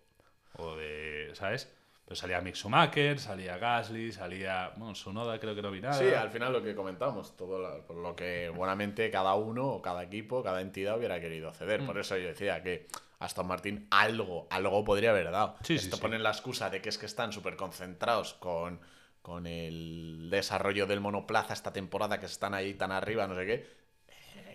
[0.57, 1.31] O de.
[1.33, 1.71] ¿Sabes?
[2.05, 4.73] Pero salía Mick Schumacher, salía Gasly, salía.
[4.75, 5.93] Bueno, Sonoda creo que no vi nada.
[5.93, 9.81] Sí, al final lo que comentamos, todo lo, por lo que buenamente cada uno o
[9.81, 11.53] cada equipo, cada entidad hubiera querido Mm.
[11.53, 11.85] ceder.
[11.85, 12.87] Por eso yo decía que
[13.19, 15.55] Aston Martin algo, algo podría haber dado.
[15.63, 16.01] Sí, Esto sí.
[16.01, 18.79] ponen la excusa de que es que están súper concentrados con,
[19.21, 23.53] con el desarrollo del monoplaza esta temporada, que están ahí tan arriba, no sé qué.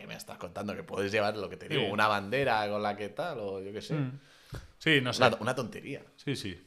[0.00, 1.88] Eh, me estás contando que puedes llevar lo que te digo, Sí.
[1.90, 3.94] una bandera con la que tal, o yo qué sé.
[3.94, 4.18] Mm.
[4.78, 5.24] Sí, no sé.
[5.24, 6.02] Una, una tontería.
[6.16, 6.60] Sí, sí.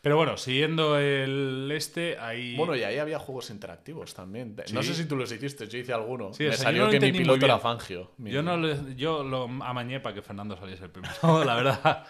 [0.00, 2.56] Pero bueno, siguiendo el este, ahí.
[2.56, 4.56] Bueno, y ahí había juegos interactivos también.
[4.72, 6.32] No sé si tú los hiciste, yo hice alguno.
[6.34, 7.60] Sí, Me salió no lo que mi piloto era.
[7.60, 8.10] Fangio.
[8.18, 11.14] Mi- yo, no le- yo lo amañé para que Fernando saliese el primero,
[11.44, 12.04] la verdad.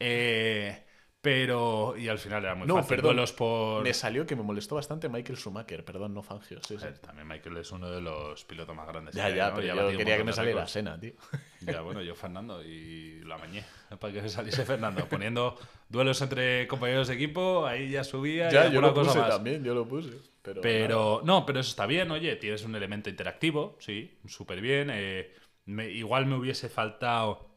[0.00, 0.83] Eh,
[1.24, 1.96] pero.
[1.98, 2.90] Y al final era muy No, fácil.
[2.90, 3.16] perdón.
[3.16, 3.82] Duelos por.
[3.82, 6.60] Me salió que me molestó bastante Michael Schumacher, perdón, no Fangio.
[6.62, 9.14] Sí, También Michael es uno de los pilotos más grandes.
[9.14, 9.54] Ya, ya, ¿no?
[9.56, 10.72] pero Y ha yo quería que me saliera récords.
[10.72, 11.12] Sena, tío.
[11.62, 13.64] Ya, bueno, yo Fernando y lo amañé
[13.98, 15.08] para que saliese Fernando.
[15.08, 15.56] Poniendo
[15.88, 18.50] duelos entre compañeros de equipo, ahí ya subía.
[18.50, 19.30] y Ya, yo lo cosa puse más.
[19.30, 20.10] también, yo lo puse.
[20.42, 24.90] Pero, Pero no, pero eso está bien, oye, tienes un elemento interactivo, sí, súper bien.
[24.92, 25.32] eh,
[25.64, 27.56] me- igual me hubiese faltado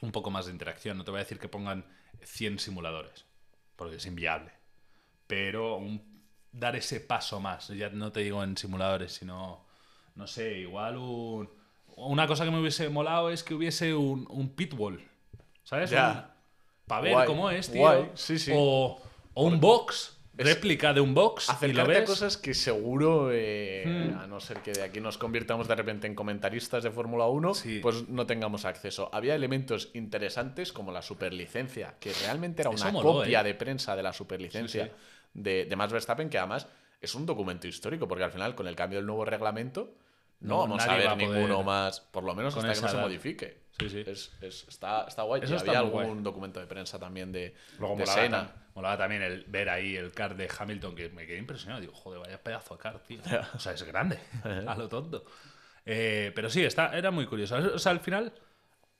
[0.00, 0.96] un poco más de interacción.
[0.96, 1.84] No te voy a decir que pongan
[2.24, 3.24] 100 simuladores,
[3.76, 4.52] porque es inviable.
[5.26, 9.64] Pero un- dar ese paso más, ya no te digo en simuladores, sino,
[10.14, 11.50] no sé, igual un...
[11.94, 15.06] Una cosa que me hubiese molado es que hubiese un, un pitbull,
[15.62, 15.90] ¿sabes?
[15.90, 16.34] Ya.
[16.86, 17.80] Para ver Guay, cómo es, tío.
[17.82, 18.50] guay, sí, sí.
[18.54, 19.00] O,
[19.34, 21.46] o un box, réplica de un box.
[21.48, 22.08] y lo Acercarte a ves.
[22.08, 24.18] cosas que seguro, eh, Hmm.
[24.18, 27.54] a no ser que de aquí nos convirtamos de repente en comentaristas de Fórmula 1,
[27.54, 27.80] Sí.
[27.80, 29.10] pues no tengamos acceso.
[29.12, 33.44] Había elementos interesantes como la superlicencia, que realmente era una moló, copia ¿eh?
[33.44, 34.96] de prensa de la superlicencia Sí, sí.
[35.34, 36.66] De, de Max Verstappen, que además
[37.00, 39.94] es un documento histórico, porque al final, con el cambio del nuevo reglamento,
[40.42, 43.62] no vamos a ver ninguno más, por lo menos hasta que no se modifique.
[43.78, 44.04] Sí, sí.
[44.06, 45.40] Es, es- está, está guay.
[45.42, 46.22] Eso y está había algún guay.
[46.22, 48.38] documento de prensa también de, Luego de molaba, Senna.
[48.44, 51.80] tam- molaba también el ver ahí el car de Hamilton, que me quedé impresionado.
[51.80, 53.20] Digo, joder, vaya pedazo de car, tío.
[53.54, 54.18] O sea, es grande,
[54.66, 55.24] a lo tonto.
[55.84, 57.56] Eh, pero sí, está, era muy curioso.
[57.74, 58.32] O sea, al final,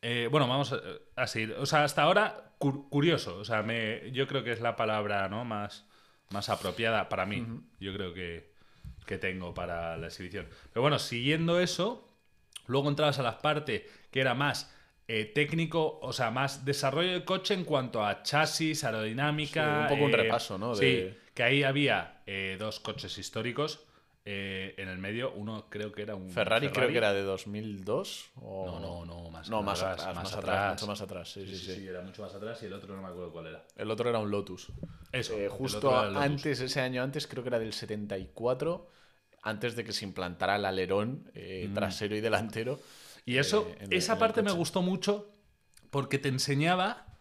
[0.00, 0.80] eh, bueno, vamos a,
[1.16, 1.52] a seguir.
[1.58, 3.36] O sea, hasta ahora, cur- curioso.
[3.36, 5.44] O sea, me, yo creo que es la palabra ¿no?
[5.44, 5.86] más,
[6.30, 7.46] más apropiada para mí.
[7.78, 8.51] Yo creo que,
[9.06, 10.48] que tengo para la exhibición.
[10.72, 12.08] Pero bueno, siguiendo eso,
[12.66, 14.72] luego entrabas a la parte que era más
[15.08, 19.64] eh, técnico, o sea, más desarrollo de coche en cuanto a chasis, aerodinámica.
[19.64, 20.74] Sí, un poco un eh, repaso, ¿no?
[20.74, 23.86] Sí, de- que ahí había eh, dos coches históricos.
[24.24, 28.30] Eh, en el medio, uno creo que era un Ferrari, creo que era de 2002.
[28.36, 28.66] O...
[28.66, 30.44] No, no, no, más, No, más atrás, atrás, más atrás.
[30.44, 31.32] atrás, mucho más atrás.
[31.32, 31.74] Sí, sí, Sí, sí.
[31.80, 33.64] sí, era mucho más atrás y el otro no me acuerdo cuál era.
[33.76, 34.68] El otro era un Lotus.
[35.10, 36.16] Eso, Eh, justo Lotus.
[36.16, 38.88] antes, ese año antes, creo que era del 74,
[39.42, 42.78] antes de que se implantara el alerón eh, trasero y delantero.
[43.24, 45.34] Y eso, esa el parte me gustó mucho
[45.90, 47.11] porque te enseñaba,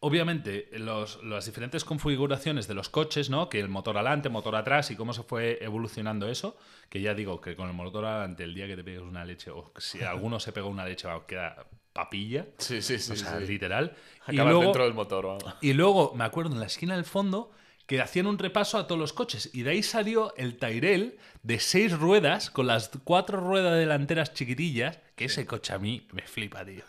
[0.00, 3.48] obviamente, los- las diferentes configuraciones de los coches, ¿no?
[3.48, 6.56] Que el motor adelante, motor atrás y cómo se fue evolucionando eso.
[6.88, 9.50] Que ya digo que con el motor adelante, el día que te pegues una leche,
[9.50, 12.46] o si alguno se pega una leche, vamos, queda papilla.
[12.58, 13.12] Sí, sí, sí.
[13.12, 13.46] o sea, sí.
[13.46, 13.96] literal.
[14.28, 15.26] Y Acabas luego, dentro del motor.
[15.26, 15.44] vamos.
[15.60, 17.50] y luego, me acuerdo, en la esquina del fondo,
[17.86, 19.50] que hacían un repaso a todos los coches.
[19.54, 24.98] Y de ahí salió el Tyrell de seis ruedas, con las cuatro ruedas delanteras chiquitillas,
[25.14, 26.82] que ese coche a mí me flipa, tío.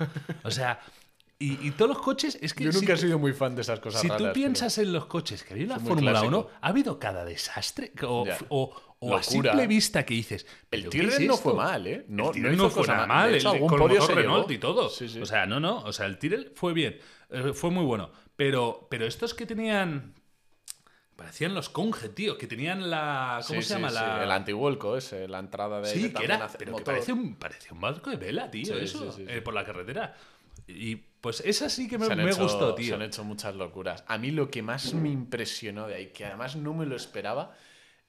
[0.44, 0.80] O sea,
[1.40, 3.62] y, y todos los coches, es que Yo si, nunca he sido muy fan de
[3.62, 4.18] esas cosas si raras.
[4.18, 6.38] tú pero- piensas en los coches que había en la Fórmula clásico.
[6.40, 7.92] 1, ha habido cada desastre.
[8.04, 10.48] O, o- o a simple vista que dices.
[10.72, 12.04] El ¿pero qué Tyrrell es no fue mal, ¿eh?
[12.08, 13.32] No, el Tyrrell hizo no fue nada mal.
[13.32, 14.90] De hecho, el- algún con podio se Renault y todo.
[14.90, 15.22] Sí, sí.
[15.22, 16.98] O sea, no, no, o sea, el Tyrrell fue bien,
[17.30, 18.10] eh, fue muy bueno.
[18.36, 20.16] Pero, pero estos que tenían,
[21.16, 23.90] parecían los Conge, tío, que tenían la, ¿cómo Sí, se llama?
[23.90, 24.18] sí, la...
[24.18, 25.88] sí, El antivuelco ese, la entrada de...
[25.90, 29.42] Sí, que era, pero que parece un, parecía un barco de vela, tío, eso, eh,
[29.42, 30.16] por la carretera.
[30.68, 32.96] Y pues esa sí que me, Se me hecho- gustó, Se tío.
[32.96, 34.04] han hecho muchas locuras.
[34.08, 37.56] A mí lo que más me impresionó de ahí, que además no me lo esperaba,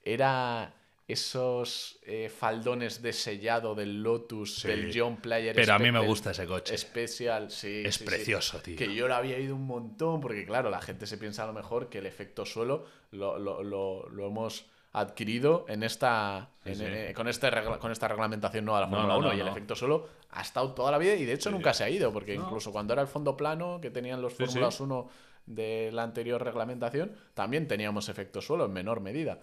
[0.03, 0.73] era
[1.07, 4.67] esos eh, faldones de sellado del Lotus, Sí.
[4.67, 5.55] del John Player.
[5.55, 6.75] Pero a mí me gusta ese coche.
[6.75, 7.81] Especial, sí.
[7.83, 8.05] Es sí, sí.
[8.05, 8.75] precioso, tío.
[8.77, 11.53] Que yo lo había ido un montón, porque claro, la gente se piensa a lo
[11.53, 16.75] mejor que el efecto suelo lo, lo- lo- lo hemos adquirido en esta Sí, en-
[16.75, 16.83] sí.
[16.87, 19.39] eh, con, este regla- con esta reglamentación nueva de la Fórmula no, 1 no, y
[19.39, 22.11] el efecto suelo ha estado toda la vida y de hecho nunca se ha ido,
[22.11, 24.83] porque incluso cuando era el fondo plano que tenían los Fórmulas sí.
[24.83, 25.09] 1
[25.45, 29.39] de la anterior reglamentación, también teníamos efecto suelo en menor medida.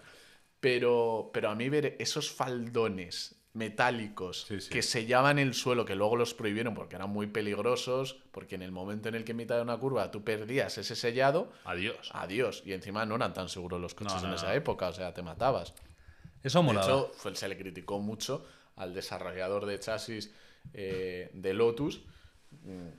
[0.59, 4.69] Pero, pero a mí ver esos faldones metálicos Sí, sí.
[4.69, 8.71] que sellaban el suelo, que luego los prohibieron porque eran muy peligrosos, porque en el
[8.71, 12.09] momento en el que en mitad de una curva tú perdías ese sellado, Adiós.
[12.13, 12.63] adiós.
[12.65, 14.53] Y encima no eran tan seguros los coches No, no, en esa no.
[14.53, 15.73] época, o sea, te matabas.
[16.43, 16.85] Eso De molaba.
[16.85, 20.31] hecho, fue- se le criticó mucho al desarrollador de chasis
[20.73, 22.01] eh, de Lotus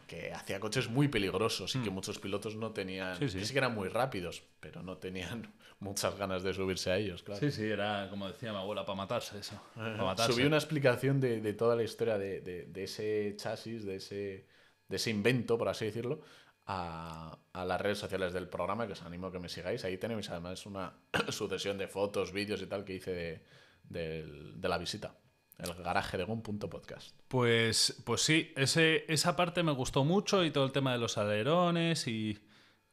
[0.06, 3.16] que hacía coches muy peligrosos y que muchos pilotos no tenían.
[3.16, 3.38] Sí, sí.
[3.38, 7.22] que sí que eran muy rápidos, pero no tenían muchas ganas de subirse a ellos,
[7.22, 7.40] claro.
[7.40, 9.60] Sí, sí, era como decía mi abuela, para matarse eso.
[9.74, 10.32] Para matarse.
[10.32, 14.46] Subí una explicación de, de toda la historia de, de- de ese chasis, de ese,
[14.88, 16.20] de ese invento, por así decirlo,
[16.66, 19.84] a, a las redes sociales del programa, que os animo a que me sigáis.
[19.84, 20.94] Ahí tenéis además una
[21.30, 23.42] sucesión de fotos, vídeos y tal que hice
[23.84, 24.24] de,
[24.56, 25.14] de la visita.
[25.58, 27.16] El garaje de Gon.podcast.
[27.26, 31.18] Pues, pues sí, ese, esa parte me gustó mucho y todo el tema de los
[31.18, 32.38] alerones y.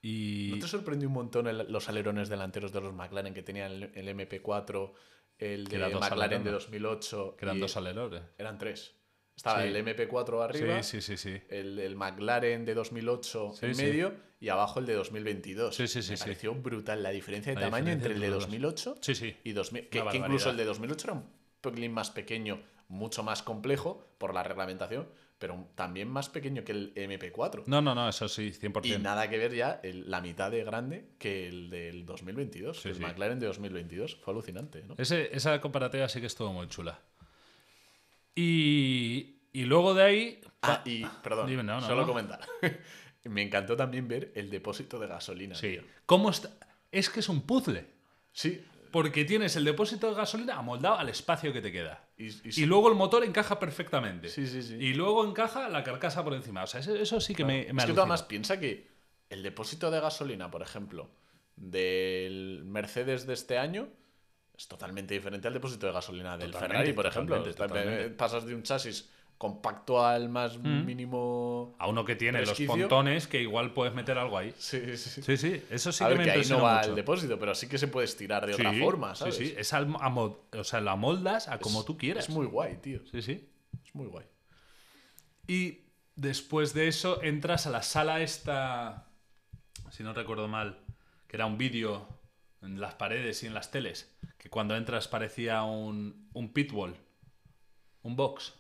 [0.02, 0.50] y...
[0.54, 3.84] ¿No te sorprendió un montón el- los alerones delanteros de los McLaren que tenían el,
[3.94, 4.94] el MP4,
[5.38, 6.54] el de McLaren de alerones.
[6.54, 7.36] 2008?
[7.38, 8.22] que eran dos alerones.
[8.38, 8.96] Eran tres.
[9.36, 9.68] Estaba Sí.
[9.68, 11.42] el MP4 arriba, Sí, sí, sí, sí.
[11.50, 15.76] el, el McLaren de 2008 Sí, en medio y abajo el de 2022.
[15.76, 18.26] Sí, sí, sí, Me pareció brutal la diferencia de La tamaño diferencia entre el de
[18.28, 18.52] entre los dos.
[18.86, 19.36] 2008 Sí, sí.
[19.44, 19.90] y 2000.
[19.90, 21.26] Que, que incluso el de 2008 era un
[21.74, 26.94] pelín más pequeño, mucho más complejo por la reglamentación, pero también más pequeño que el
[26.96, 27.64] MP4.
[27.66, 28.86] No, no, no, eso sí, 100%.
[28.86, 32.90] Y nada que ver ya el- la mitad de grande que el del 2022, Sí,
[32.90, 33.02] el sí.
[33.02, 34.16] McLaren de 2022.
[34.16, 34.96] Fue alucinante, ¿no?
[34.98, 37.00] Ese- esa comparativa sí que estuvo muy chula.
[38.34, 40.42] Y, y luego de ahí.
[40.62, 42.40] Ah, y, perdón, Dime, no, no, solo comentar.
[43.26, 45.56] Me encantó también ver el depósito de gasolina.
[45.56, 45.70] Sí.
[45.70, 45.84] tío.
[46.06, 46.52] ¿Cómo está?
[46.92, 47.86] Es que es un puzzle.
[48.32, 48.64] Sí,
[48.96, 52.08] Porque tienes el depósito de gasolina amoldado al espacio que te queda.
[52.18, 54.30] y, y- Y luego el motor encaja perfectamente.
[54.30, 54.76] Sí, sí, sí.
[54.76, 56.64] Y luego encaja la carcasa por encima.
[56.64, 58.88] O sea, eso, eso sí que me, me es que tú además piensa que
[59.30, 61.10] el depósito de gasolina, por ejemplo,
[61.58, 63.90] del Mercedes de este año
[64.58, 67.36] es totalmente diferente al depósito de gasolina del Totalmente, Ferrari, por ejemplo.
[67.36, 68.10] totalmente, Está- totalmente.
[68.16, 71.76] Pasas de un chasis compacto al más mínimo.
[71.78, 72.68] A uno que tiene resquicio.
[72.68, 74.54] los pontones que igual puedes meter algo ahí.
[74.58, 75.22] Sí, sí, sí.
[75.24, 76.90] Sí, sí, eso sí a que ver, me que ahí no va mucho.
[76.90, 79.36] el depósito, pero sí que se puede estirar de Sí, otra forma, sí, ¿sabes?
[79.36, 82.26] Sí, es al- a mod- o sea, lo amoldas a como tú quieras.
[82.26, 83.02] Es muy guay, tío.
[83.12, 83.50] Sí, sí.
[83.86, 84.26] Es muy guay.
[85.48, 85.80] Y
[86.16, 89.08] después de eso entras a la sala esta,
[89.92, 90.80] si no recuerdo mal,
[91.28, 92.08] que era un vídeo
[92.62, 96.96] en las paredes y en las teles, que cuando entras parecía un, un pitbull,
[98.02, 98.54] un box.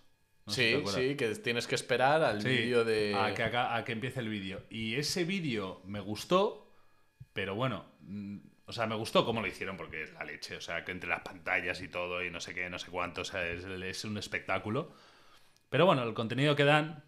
[0.45, 3.15] No sí, sí, que tienes que esperar al Sí, vídeo de.
[3.15, 4.63] a, que a que empiece el vídeo.
[4.69, 6.71] Y ese vídeo me gustó,
[7.33, 10.61] pero bueno, mm, o sea, me gustó cómo lo hicieron porque es la leche, o
[10.61, 13.25] sea, que entre las pantallas y todo y no sé qué, no sé cuánto, o
[13.25, 14.91] sea, es, es un espectáculo.
[15.69, 17.03] Pero bueno, el contenido que dan,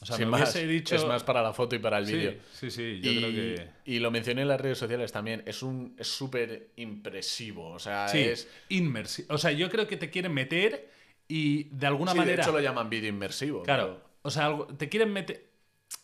[0.00, 0.94] o sea, Sin me más, dicho...
[0.96, 2.34] Es más para la foto y para el sí, vídeo.
[2.52, 3.68] sí, sí, yo y, creo que...
[3.84, 5.42] y lo mencioné en las redes sociales también.
[5.46, 7.70] Es un es súper impresivo.
[7.70, 8.48] O sea, Sí, es.
[8.68, 9.34] inmersivo.
[9.34, 10.90] O sea, yo creo que te quieren meter
[11.28, 12.36] y de alguna Sí, manera...
[12.36, 13.62] de hecho lo llaman vídeo inmersivo.
[13.62, 15.46] Claro, o sea, te quieren meter...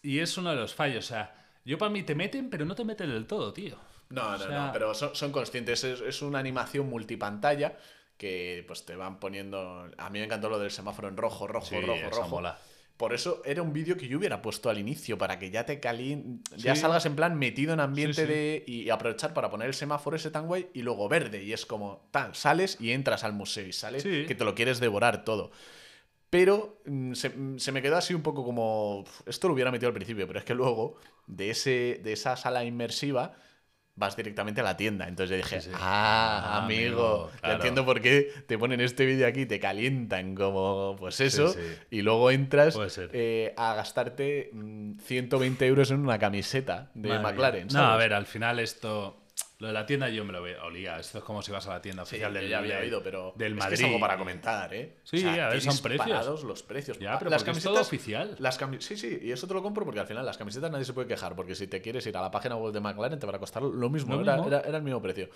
[0.03, 1.35] Y es uno de los fallos, o sea,
[1.65, 3.77] yo para mí te meten, pero no te meten del todo, tío.
[4.11, 5.83] No, no, O sea- no, pero son, son conscientes.
[5.85, 7.77] Es, es una animación multipantalla
[8.17, 9.91] que pues te van poniendo.
[9.99, 12.29] A mí me encantó lo del semáforo en rojo, rojo, Sí, rojo, rojo.
[12.29, 12.59] mola.
[12.97, 15.81] Por eso era un vídeo que yo hubiera puesto al inicio, para que ya te
[15.81, 18.33] calien, ya salgas en plan metido en ambiente Sí, sí.
[18.33, 18.65] de.
[18.69, 21.43] Y aprovechar para poner el semáforo ese tan guay y luego verde.
[21.43, 24.79] Y es como tal, sales y entras al museo y sales que te lo quieres
[24.79, 25.51] devorar todo.
[26.31, 29.01] Pero mm, se, mm, se me quedó así un poco como.
[29.01, 32.37] "Uf, Esto lo hubiera metido al principio, pero es que luego de, ese, de esa
[32.37, 33.37] sala inmersiva
[33.97, 35.07] vas directamente a la tienda.
[35.07, 35.77] Entonces yo dije, Sí, sí.
[35.81, 37.55] ah, Ah, amigo, ya claro.
[37.57, 41.61] entiendo por qué te ponen este vídeo aquí, te calientan como, pues eso, sí.
[41.91, 42.77] y luego entras
[43.13, 47.23] eh, a gastarte mm, 120 euros en una camiseta de Madre.
[47.23, 47.69] McLaren.
[47.73, 49.21] No, a ver, al final esto.
[49.65, 50.99] Lo de la tienda yo me lo veo, olía.
[50.99, 53.53] Esto es como si vas a la tienda oficial del ya había oído, pero del
[53.53, 53.71] es Madrid.
[53.79, 54.97] que es algo para comentar, ¿eh?
[55.05, 56.43] Sí, a ver, son precios.
[56.45, 56.99] los precios.
[56.99, 58.37] Ya, Ah, pero las porque es todo camisetas oficial.
[58.41, 60.85] Las cami- sí, sí, y eso te lo compro porque al final las camisetas nadie
[60.85, 63.25] se puede quejar, porque si te quieres ir a la página web de McLaren te
[63.25, 64.49] van a costar lo mismo, Lo era, mismo.
[64.49, 65.31] era- era el mismo precio.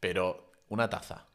[0.00, 1.26] Pero una taza.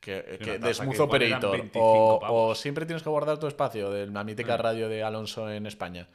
[0.00, 3.38] Que, que taza de que Smooth igual eran Operator 25 o, siempre tienes que guardar
[3.38, 6.08] tu espacio de la mítica radio de Alonso en España.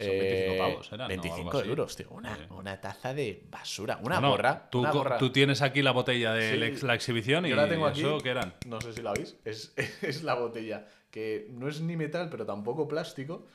[0.00, 1.08] Son 25 pavos, eran, ¿no?
[1.08, 1.68] 25 Algo así.
[1.68, 2.06] euros, tío.
[2.10, 2.42] Una, Sí.
[2.50, 3.98] una taza de basura.
[4.02, 4.68] Una No, gorra.
[4.70, 5.18] Tú, una co- gorra.
[5.18, 6.56] tú tienes aquí la botella de Sí.
[6.56, 8.00] la ex- la exhibición y Yo la tengo aquí.
[8.00, 8.54] eso que eran.
[8.66, 9.36] No sé si la veis.
[9.44, 13.46] Es, es la botella que no es ni metal, pero tampoco plástico.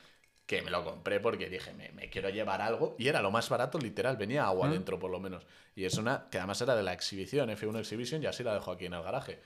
[0.46, 2.94] Que me lo compré porque dije, me, me quiero llevar algo.
[3.00, 4.16] Y era lo más barato, literal.
[4.16, 4.70] Venía agua Ah.
[4.70, 5.44] dentro, por lo menos.
[5.74, 8.70] Y es una que además era de la exhibición, F1 Exhibition, y así la dejo
[8.70, 9.40] aquí en el garaje.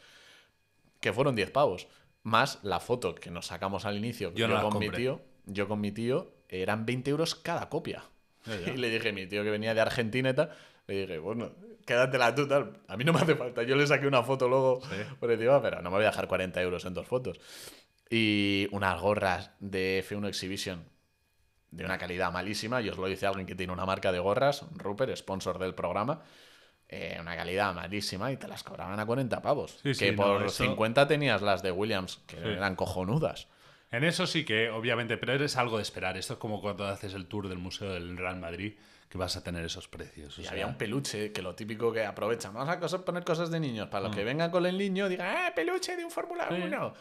[1.00, 1.88] Que fueron 10 pavos.
[2.22, 4.34] Más la foto que nos sacamos al inicio.
[4.34, 5.22] Yo no con mi tío.
[5.46, 8.04] Yo con mi tío eran 20 euros cada copia.
[8.46, 8.72] Ya, ya.
[8.74, 10.50] Y le dije, mi tío que venía de Argentina y tal,
[10.86, 11.52] le dije, bueno,
[11.86, 12.78] quédatela tú, tal.
[12.88, 13.62] A mí no me hace falta.
[13.62, 14.96] Yo le saqué una foto luego Sí.
[15.18, 17.40] por encima, pero no me voy a dejar 40 euros en dos fotos.
[18.08, 20.84] Y unas gorras de F1 Exhibition
[21.70, 22.82] de una calidad malísima.
[22.82, 26.22] Y os lo dice alguien que tiene una marca de gorras, Rupert, sponsor del programa.
[26.92, 29.78] eh, una calidad malísima y te las cobraban a 40 pavos.
[29.80, 33.46] Sí, sí, que no, por eso- 50 tenías las de Williams, que eran cojonudas.
[33.92, 36.16] En eso sí que, obviamente, pero es algo de esperar.
[36.16, 38.74] Esto es como cuando haces el tour del Museo del Real Madrid,
[39.08, 40.38] que vas a tener esos precios.
[40.38, 42.54] o Y sea, había un peluche, que lo típico que aprovechan.
[42.54, 43.88] Vamos a cosas- poner cosas de niños.
[43.88, 44.14] Para los Mm.
[44.14, 46.54] que vengan con el niño, digan, ¡ah, peluche de un Fórmula Sí.
[46.62, 46.94] 1!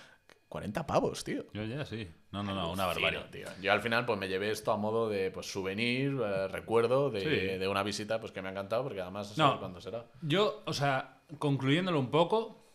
[0.48, 1.46] 40 pavos, tío.
[1.54, 2.10] Yo ya sí.
[2.32, 3.30] No, no, no, una Alucino, barbaridad.
[3.30, 3.46] tío.
[3.62, 7.22] Yo al final pues me llevé esto a modo de pues souvenir, eh, recuerdo de,
[7.22, 7.58] Sí.
[7.60, 9.54] de una visita pues que me ha encantado porque además No.
[9.54, 9.60] no.
[9.60, 10.08] cuándo será.
[10.24, 12.66] Yo, o sea, concluyéndolo un poco,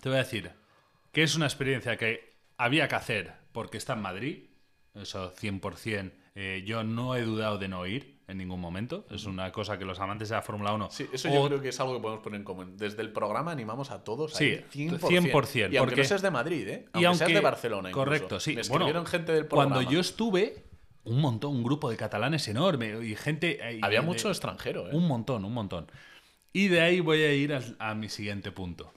[0.00, 0.52] te voy a decir
[1.10, 4.44] que es una experiencia que había que hacer porque está en Madrid,
[4.94, 6.12] eso 100%.
[6.34, 9.06] eh, yo no he dudado de no ir en ningún momento.
[9.10, 10.90] Es una cosa que los amantes de la Fórmula 1...
[10.90, 12.76] Sí, eso o- yo creo que es algo que podemos poner en común.
[12.76, 14.98] Desde el programa animamos a todos a Sí, ir 100%.
[15.00, 16.84] 100%, Y aunque porque- no seas de Madrid, ¿eh?
[16.92, 18.04] Aunque, y aunque seas de Barcelona incluso.
[18.04, 18.50] Correcto, sí.
[18.50, 19.74] Me Bueno, escribieron gente del programa.
[19.76, 20.64] Cuando yo estuve,
[21.04, 23.58] un montón, un grupo de catalanes enorme y gente...
[23.66, 24.94] eh, y Había de- mucho extranjero, ¿eh?
[24.94, 25.90] Un montón, un montón.
[26.52, 28.92] Y de ahí voy a ir a, a mi siguiente punto.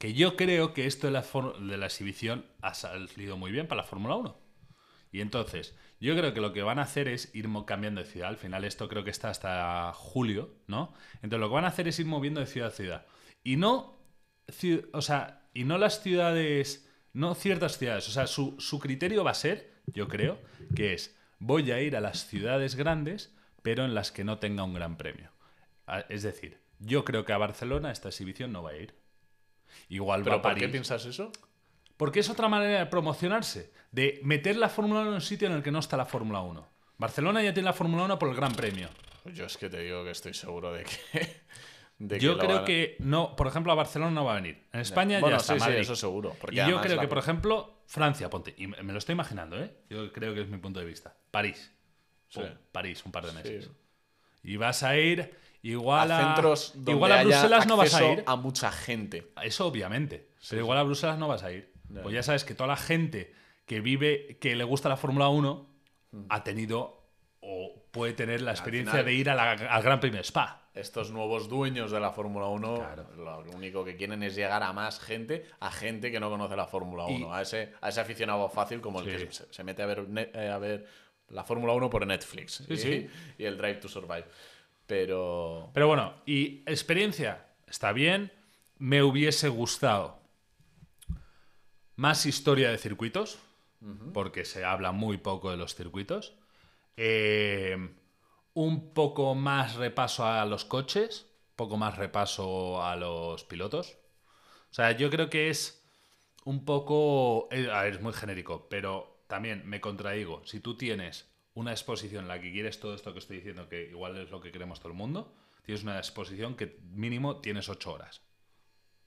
[0.00, 1.22] Que yo creo que esto de la,
[1.60, 4.36] de la exhibición ha salido muy bien para la Fórmula 1.
[5.12, 8.28] Y entonces, yo creo que lo que van a hacer es ir cambiando de ciudad.
[8.30, 10.94] Al final esto creo que está hasta julio, ¿no?
[11.16, 13.06] Entonces lo que van a hacer es ir moviendo de ciudad a ciudad.
[13.44, 13.98] Y no,
[14.92, 18.08] o sea, y no las ciudades, no ciertas ciudades.
[18.08, 20.38] O sea, su, su criterio va a ser, yo creo,
[20.74, 24.62] que es, voy a ir a las ciudades grandes, pero en las que no tenga
[24.62, 25.30] un gran premio.
[25.86, 28.94] A- Es decir, yo creo que a Barcelona esta exhibición no va a ir.
[29.88, 30.64] Igual va ¿Pero a por París.
[30.64, 31.30] qué piensas eso?
[31.96, 35.54] Porque es otra manera de promocionarse, de meter la Fórmula 1 en un sitio en
[35.54, 36.66] el que no está la Fórmula 1.
[36.98, 38.88] Barcelona ya tiene la Fórmula 1 por el Gran Premio.
[39.26, 41.40] Yo es que te digo que estoy seguro de que...
[41.98, 44.36] de Yo lo creo van a- que no, por ejemplo, a Barcelona no va a
[44.36, 44.64] venir.
[44.72, 45.80] En España bueno, ya está sí, sí, Madrid.
[45.80, 46.36] eso seguro.
[46.50, 48.54] Y yo creo la- que, por ejemplo, Francia, ponte.
[48.56, 49.70] Y me lo estoy imaginando, ¿eh?
[49.90, 51.14] Yo creo que es mi punto de vista.
[51.30, 51.70] París.
[52.32, 52.48] Pum, Sí.
[52.72, 53.64] París, un par de meses.
[53.64, 53.70] Sí.
[54.52, 56.18] Y vas a ir igual a.
[56.18, 58.24] a centros donde igual a haya Bruselas no vas a ir.
[58.26, 59.32] a mucha gente.
[59.42, 60.28] Eso obviamente.
[60.48, 61.72] pero igual a Bruselas no vas a ir.
[61.88, 62.02] Ya.
[62.02, 63.32] Pues ya sabes que toda la gente
[63.66, 65.68] que vive, que le gusta la Fórmula 1,
[66.28, 67.08] ha tenido
[67.40, 70.56] o puede tener la experiencia final- de ir a la- al Gran Premio Spa.
[70.72, 73.08] Estos nuevos dueños de la Fórmula 1 Claro.
[73.16, 76.66] lo único que quieren es llegar a más gente, a gente que no conoce la
[76.66, 79.26] Fórmula Y- 1, a, ese, a ese aficionado fácil como el Sí.
[79.26, 80.86] que se, se mete a ver, eh, a ver
[81.28, 83.08] la Fórmula 1 por Netflix y, sí.
[83.36, 84.26] y el Drive to Survive.
[84.90, 88.32] Pero Pero bueno, y experiencia, está bien.
[88.76, 90.18] Me hubiese gustado
[91.94, 93.38] más historia de circuitos,
[94.12, 96.34] porque se habla muy poco de los circuitos.
[96.96, 97.76] Eh,
[98.54, 103.96] un poco más repaso a los coches, poco más repaso a los pilotos.
[104.72, 105.86] O sea, yo creo que es
[106.44, 107.46] un poco...
[107.52, 110.44] eh, a ver, es muy genérico, pero también me contradigo.
[110.46, 113.88] Si tú tienes una exposición en la que quieres todo esto que estoy diciendo, que
[113.88, 115.34] igual es lo que queremos todo el mundo,
[115.64, 118.22] tienes una exposición que mínimo tienes ocho horas.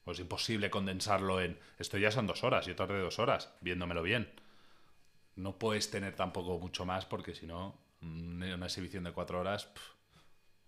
[0.03, 1.57] Pues es imposible condensarlo en...
[1.79, 4.29] Esto ya son dos horas, yo tardé dos horas viéndomelo bien.
[5.35, 9.69] No puedes tener tampoco mucho más porque si no, mm, una exhibición de cuatro horas,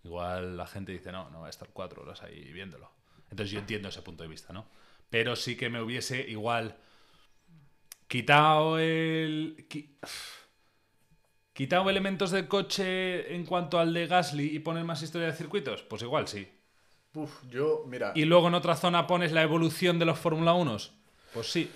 [0.03, 2.89] igual la gente dice, no, no va a estar cuatro horas ahí viéndolo.
[3.29, 4.65] Entonces yo entiendo ese punto de vista, ¿no?
[5.09, 6.77] Pero sí que me hubiese igual
[8.07, 9.67] quitado el...
[11.57, 15.81] Quitado elementos del coche en cuanto al de Gasly y poner más historia de circuitos,
[15.83, 16.47] pues igual sí.
[17.13, 20.77] uf, yo, mira, Y luego en otra zona pones la evolución de los Fórmula 1,
[21.33, 21.69] pues sí.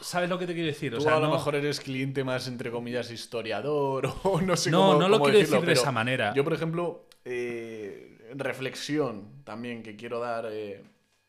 [0.00, 0.94] ¿Sabes lo que te quiero decir?
[0.94, 4.56] O tú sea, a lo no- mejor eres cliente más, entre comillas, historiador o no
[4.56, 6.34] sé No, cómo no lo cómo quiero decirlo, decir de esa manera.
[6.34, 10.84] Yo, por ejemplo, eh, reflexión también que quiero dar eh,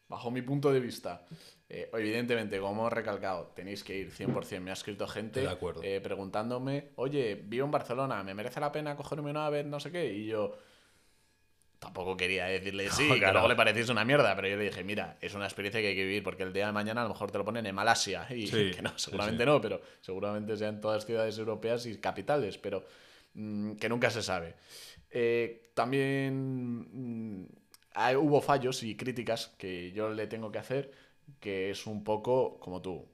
[0.10, 1.26] bajo mi punto de vista.
[1.70, 4.62] Eh, evidentemente, como he recalcado, tenéis que ir 100%.
[4.62, 5.82] Me ha escrito gente Estoy de acuerdo.
[5.84, 9.92] eh, preguntándome, oye, vivo en Barcelona, ¿me merece la pena cogerme una vez, no sé
[9.92, 10.12] qué?
[10.12, 10.58] Y yo
[11.78, 13.34] tampoco quería decirle sí, que Claro.
[13.34, 15.96] luego le pareciese una mierda, pero yo le dije, mira, es una experiencia que hay
[15.96, 18.28] que vivir, porque el día de mañana a lo mejor te lo ponen en Malasia.
[18.36, 19.50] Y Sí, que no, seguramente sí.
[19.50, 22.84] no, pero seguramente sean todas ciudades europeas y capitales, pero
[23.36, 24.56] mm, que nunca se sabe.
[25.12, 27.46] Eh, también mm,
[28.06, 30.92] hay- hubo fallos y críticas que yo le tengo que hacer,
[31.40, 33.08] que es un poco como tú.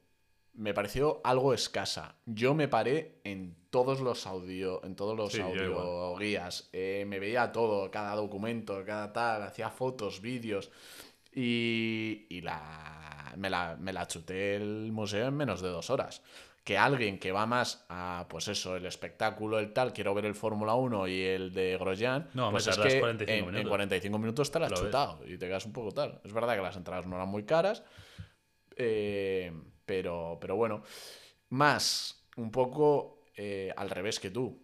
[0.54, 2.15] Me pareció algo escasa.
[2.26, 6.69] Yo me paré en todos los audio, en todos los Sí, audio guías.
[6.71, 10.71] Eh, me veía todo, cada documento, cada tal, hacía fotos, vídeos.
[11.34, 16.21] Y, y la, me, la, me la chuté el museo en menos de dos horas.
[16.65, 20.36] Que alguien que va más a, pues eso, el espectáculo, el tal, quiero ver el
[20.36, 23.69] Fórmula 1 y el de Grosjean, No, pues es que 45 en, en minutos.
[23.69, 24.86] 45 minutos te la has Lo ves.
[24.88, 26.19] chutado y te quedas un poco tal.
[26.25, 27.84] Es verdad que las entradas no eran muy caras,
[28.78, 29.51] eh,
[29.86, 30.82] pero, pero bueno,
[31.49, 34.63] más un poco eh, al revés que tú.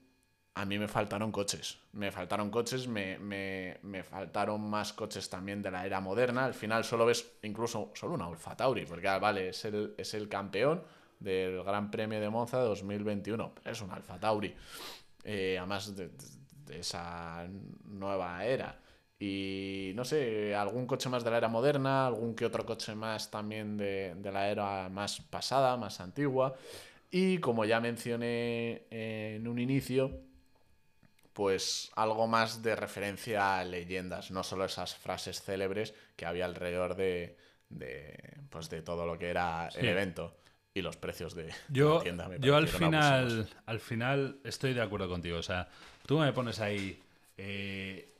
[0.54, 1.78] A mí me faltaron coches.
[1.94, 6.44] Me faltaron coches, me, me- me faltaron más coches también de la era moderna.
[6.46, 10.14] Al final solo ves incluso solo una Alfa Tauri, porque ah, vale, es el, es
[10.14, 10.84] el campeón
[11.22, 13.54] del Gran Premio de Monza 2021.
[13.56, 14.54] pero Es un Alfa Tauri.
[15.24, 16.10] Eh, además de,
[16.66, 17.48] de esa
[17.86, 18.80] nueva era.
[19.20, 23.30] Y no sé, algún coche más de la era moderna, algún que otro coche más
[23.30, 26.56] también de, de la era más pasada, más antigua.
[27.12, 30.22] Y como ya mencioné en un inicio,
[31.34, 36.96] pues algo más de referencia a leyendas, no solo esas frases célebres que había alrededor
[36.96, 37.38] de,
[37.70, 40.41] de, pues de todo lo que era el evento
[40.74, 42.28] y los precios de Yo, la tienda.
[42.30, 43.56] me yo al final, abusivos.
[43.66, 45.38] al final estoy de acuerdo contigo.
[45.38, 45.68] O sea,
[46.06, 47.02] tú me pones ahí.
[47.38, 48.14] eh,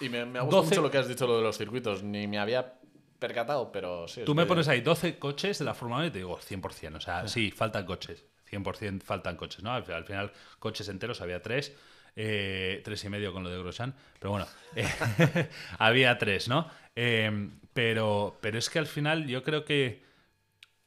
[0.00, 2.02] Y me, me ha gustado 12 mucho lo que has dicho, lo de los circuitos.
[2.02, 2.74] Ni me había
[3.18, 4.22] percatado, pero sí.
[4.24, 6.96] tú me pones ahí 12 coches de la Fórmula 1 y te digo 100%.
[6.96, 8.24] O sea, sí, faltan coches.
[8.50, 9.72] 100% faltan coches, ¿no?
[9.72, 11.74] Al, al final, coches enteros había tres.
[12.16, 13.94] eh, tres y medio con lo de Grosjean.
[14.18, 14.88] Pero bueno, eh,
[15.78, 16.68] había tres, ¿no?
[17.74, 20.02] Pero, pero es que al final yo creo que.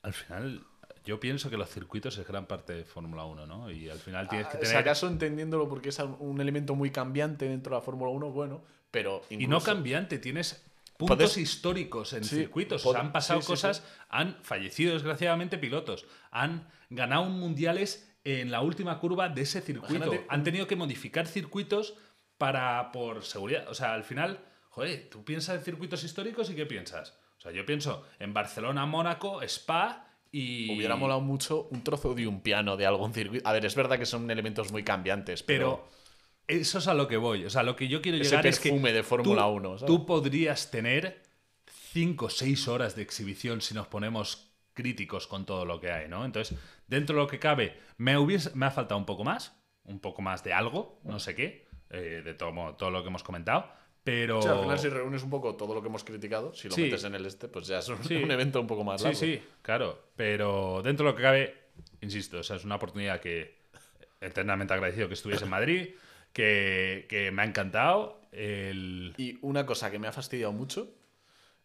[0.01, 0.63] Al final.
[1.03, 3.71] Yo pienso que los circuitos es gran parte de Fórmula 1, ¿no?
[3.71, 4.75] Y al final tienes que Ah, tener.
[4.75, 8.63] Si acaso entendiéndolo porque es un elemento muy cambiante dentro de la Fórmula 1, bueno,
[8.91, 10.63] pero Y no cambiante, tienes
[10.97, 12.85] puntos históricos en Sí, circuitos.
[12.85, 18.07] O sea, pod- han pasado sí, sí, cosas, han fallecido desgraciadamente pilotos, han ganado mundiales
[18.23, 19.95] en la última curva de ese circuito.
[19.95, 21.95] Imagínate Han tenido que modificar circuitos
[22.37, 23.67] para por seguridad.
[23.69, 24.39] O sea, al final,
[24.69, 27.17] joder, tú piensas en circuitos históricos y ¿qué piensas?
[27.37, 30.75] O sea, yo pienso en Barcelona, Mónaco, Spa y.
[30.75, 33.47] Hubiera molado mucho un trozo de un piano de algún circuito.
[33.47, 35.87] A ver, es verdad que son elementos muy cambiantes, pero,
[36.47, 37.45] Pero eso es a lo que voy.
[37.45, 38.69] O sea, lo que yo quiero Ese llegar es que.
[38.69, 39.87] perfume de Fórmula tú- 1, ¿sabes?
[39.87, 41.21] Tú podrías tener
[41.91, 46.07] 5 o 6 horas de exhibición si nos ponemos críticos con todo lo que hay,
[46.07, 46.23] ¿no?
[46.23, 46.57] Entonces,
[46.87, 49.53] dentro de lo que cabe, me, hubiese, me ha faltado un poco más,
[49.83, 53.23] un poco más de algo, no sé qué, eh, de todo, todo lo que hemos
[53.23, 53.69] comentado,
[54.03, 54.39] pero...
[54.39, 56.75] O sea, al final si reúnes un poco todo lo que hemos criticado, si lo
[56.75, 56.83] Sí.
[56.83, 58.15] metes en el este, pues ya es un, Sí.
[58.23, 59.19] un evento un poco más Sí, largo.
[59.19, 59.99] sí, claro.
[60.15, 61.57] Pero dentro de lo que cabe,
[62.01, 63.59] insisto, o sea, es una oportunidad que
[64.19, 65.89] eternamente agradecido que estuviese en Madrid,
[66.33, 68.21] que, que me ha encantado.
[68.31, 69.13] El...
[69.17, 70.93] Y una cosa que me ha fastidiado mucho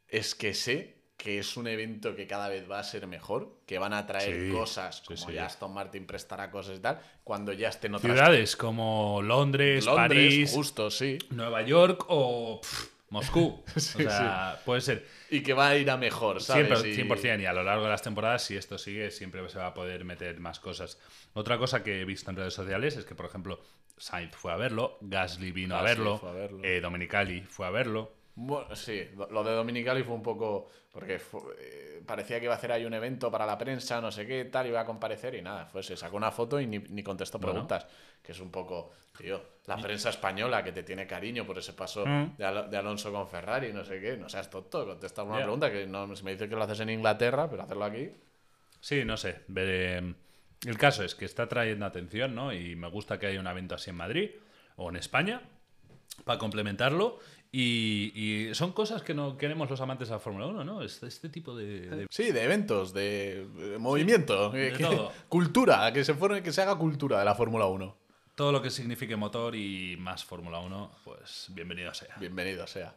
[0.09, 3.79] es que sé que es un evento que cada vez va a ser mejor, que
[3.79, 5.33] van a traer Sí, cosas, como sí.
[5.33, 10.09] ya Aston Martin prestará cosas y tal, cuando ya estén otras Ciudades como Londres, Londres,
[10.09, 11.19] París, justo, sí.
[11.31, 13.63] Nueva York o pff, Moscú.
[13.77, 15.07] O sea, puede ser.
[15.31, 16.67] Y que va a ir a mejor, ¿sabes?
[16.81, 17.41] Siempre, Y- 100%.
[17.43, 20.05] Y a lo largo de las temporadas, si esto sigue, siempre se va a poder
[20.05, 20.99] meter más cosas.
[21.33, 23.61] Otra cosa que he visto en redes sociales es que, por ejemplo,
[23.97, 26.63] Sainz fue a verlo, Gasly vino a verlo, fue a verlo.
[26.63, 28.13] eh, Dominicali fue a verlo.
[28.39, 30.69] Bueno, sí, lo de Dominicali fue un poco.
[30.93, 34.11] Porque fu- eh, parecía que iba a hacer ahí un evento para la prensa, no
[34.11, 36.79] sé qué, tal, iba a comparecer y nada, fue, se sacó una foto y ni,
[36.79, 37.53] ni contestó Bueno.
[37.53, 37.87] preguntas.
[38.23, 42.07] Que es un poco, tío, la prensa española que te tiene cariño por ese paso
[42.07, 42.37] Mm.
[42.39, 45.43] de, Al- de Alonso con Ferrari, no sé qué, no seas tonto, contesta una Ya.
[45.43, 48.11] pregunta que no me dice que lo haces en Inglaterra, pero hacerlo aquí.
[48.81, 49.41] Sí, no sé.
[49.49, 49.99] veré.
[50.65, 52.53] El caso es que está trayendo atención, ¿no?
[52.55, 54.31] Y me gusta que haya un evento así en Madrid
[54.77, 55.43] o en España
[56.25, 57.19] para complementarlo.
[57.53, 60.83] Y, y son cosas que no queremos los amantes de la Fórmula 1, ¿no?
[60.83, 65.13] Este, este tipo de, de- Sí, de eventos, de, de movimiento, eh, de que- todo.
[65.29, 67.97] cultura, que se, forme- que se haga cultura de la Fórmula 1.
[68.35, 72.15] todo lo que signifique motor y más Fórmula 1, pues bienvenido sea.
[72.21, 72.95] Bienvenido sea.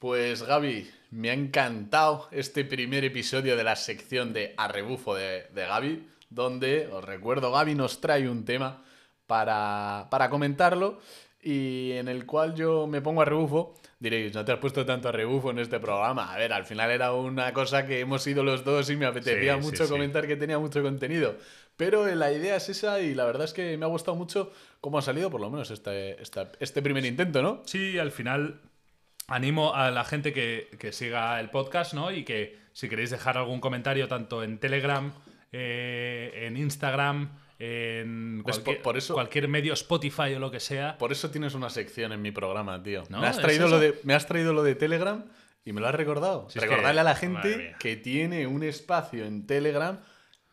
[0.00, 5.44] Pues Gaby, me ha encantado este primer episodio de la sección de A Rebufo de,
[5.54, 8.82] de Gaby, donde, os recuerdo, Gaby nos trae un tema
[9.28, 10.98] para, para comentarlo
[11.42, 13.74] y en el cual yo me pongo a rebufo.
[13.98, 16.32] Diréis, no te has puesto tanto a rebufo en este programa.
[16.32, 19.56] A ver, al final era una cosa que hemos ido los dos y me apetecía
[19.56, 19.90] Sí, mucho sí.
[19.90, 21.36] comentar que tenía mucho contenido.
[21.76, 24.98] Pero la idea es esa y la verdad es que me ha gustado mucho cómo
[24.98, 27.62] ha salido, por lo menos, este, esta- este primer intento, ¿no?
[27.64, 28.60] Sí, al final
[29.28, 32.10] animo a la gente que, que siga el podcast, ¿no?
[32.12, 35.12] Y que si queréis dejar algún comentario tanto en Telegram,
[35.52, 37.30] eh, en Instagram,
[37.64, 40.98] en cualquier, Por- eso- cualquier medio, Spotify o lo que sea.
[40.98, 43.04] Por eso tienes una sección en mi programa, tío.
[43.08, 45.24] No, me, has ¿es traído lo de, me has traído lo de Telegram
[45.64, 46.48] y me lo has recordado.
[46.50, 50.00] Si es que- Recordarle a la gente que tiene un espacio en Telegram.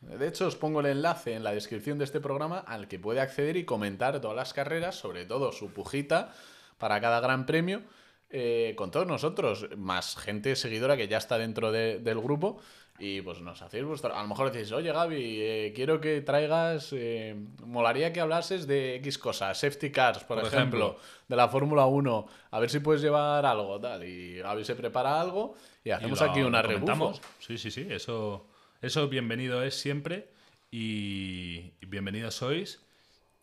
[0.01, 3.19] De hecho, os pongo el enlace en la descripción de este programa al que puede
[3.21, 6.31] acceder y comentar todas las carreras, sobre todo su pujita
[6.77, 7.81] para cada gran premio,
[8.29, 12.61] eh, con todos nosotros, más gente seguidora que ya está dentro de- del grupo.
[13.01, 14.13] Y pues nos hacéis vuestro.
[14.13, 16.89] A lo mejor decís, oye Gaby, eh, quiero que traigas.
[16.91, 17.33] eh,
[17.65, 21.03] molaría que hablases de X cosas, safety cars, por, Por ejemplo, ejemplo.
[21.29, 24.03] de la Fórmula 1, a ver si puedes llevar algo, tal.
[24.03, 26.85] Y Gaby se prepara algo y y hacemos lo- aquí una lo rebufo.
[26.93, 27.21] comentamos.
[27.39, 27.87] Sí, sí, sí.
[27.89, 28.45] Eso,
[28.81, 30.27] eso bienvenido es siempre.
[30.69, 32.81] Y, bienvenidos sois.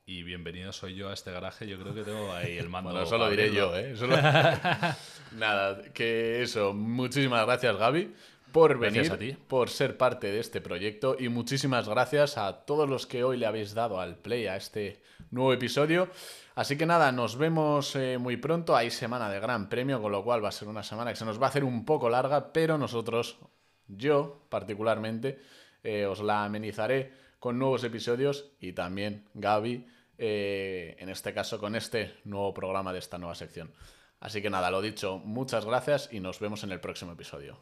[0.08, 1.66] Y bienvenido soy yo a este garaje.
[1.66, 2.90] Yo creo que tengo ahí el mando.
[2.90, 3.92] Bueno, eso lo diré yo, ¿eh?
[3.92, 4.16] Eso lo-
[5.32, 6.72] Nada, que eso.
[6.74, 8.14] Muchísimas gracias, Gaby,
[8.52, 9.36] por venir, Gracias a ti.
[9.48, 13.46] por ser parte de este proyecto y muchísimas gracias a todos los que hoy le
[13.46, 16.08] habéis dado al play a este nuevo episodio.
[16.54, 18.74] Así que nada, nos vemos eh, muy pronto.
[18.74, 21.24] Hay semana de Gran Premio, con lo cual va a ser una semana que se
[21.24, 23.38] nos va a hacer un poco larga, pero nosotros,
[23.88, 25.38] yo particularmente,
[25.84, 29.86] eh, os la amenizaré con nuevos episodios y también Gaby,
[30.18, 33.70] eh, en este caso con este nuevo programa de esta nueva sección.
[34.18, 37.58] Así que nada, lo dicho, muchas gracias y nos vemos en el próximo episodio.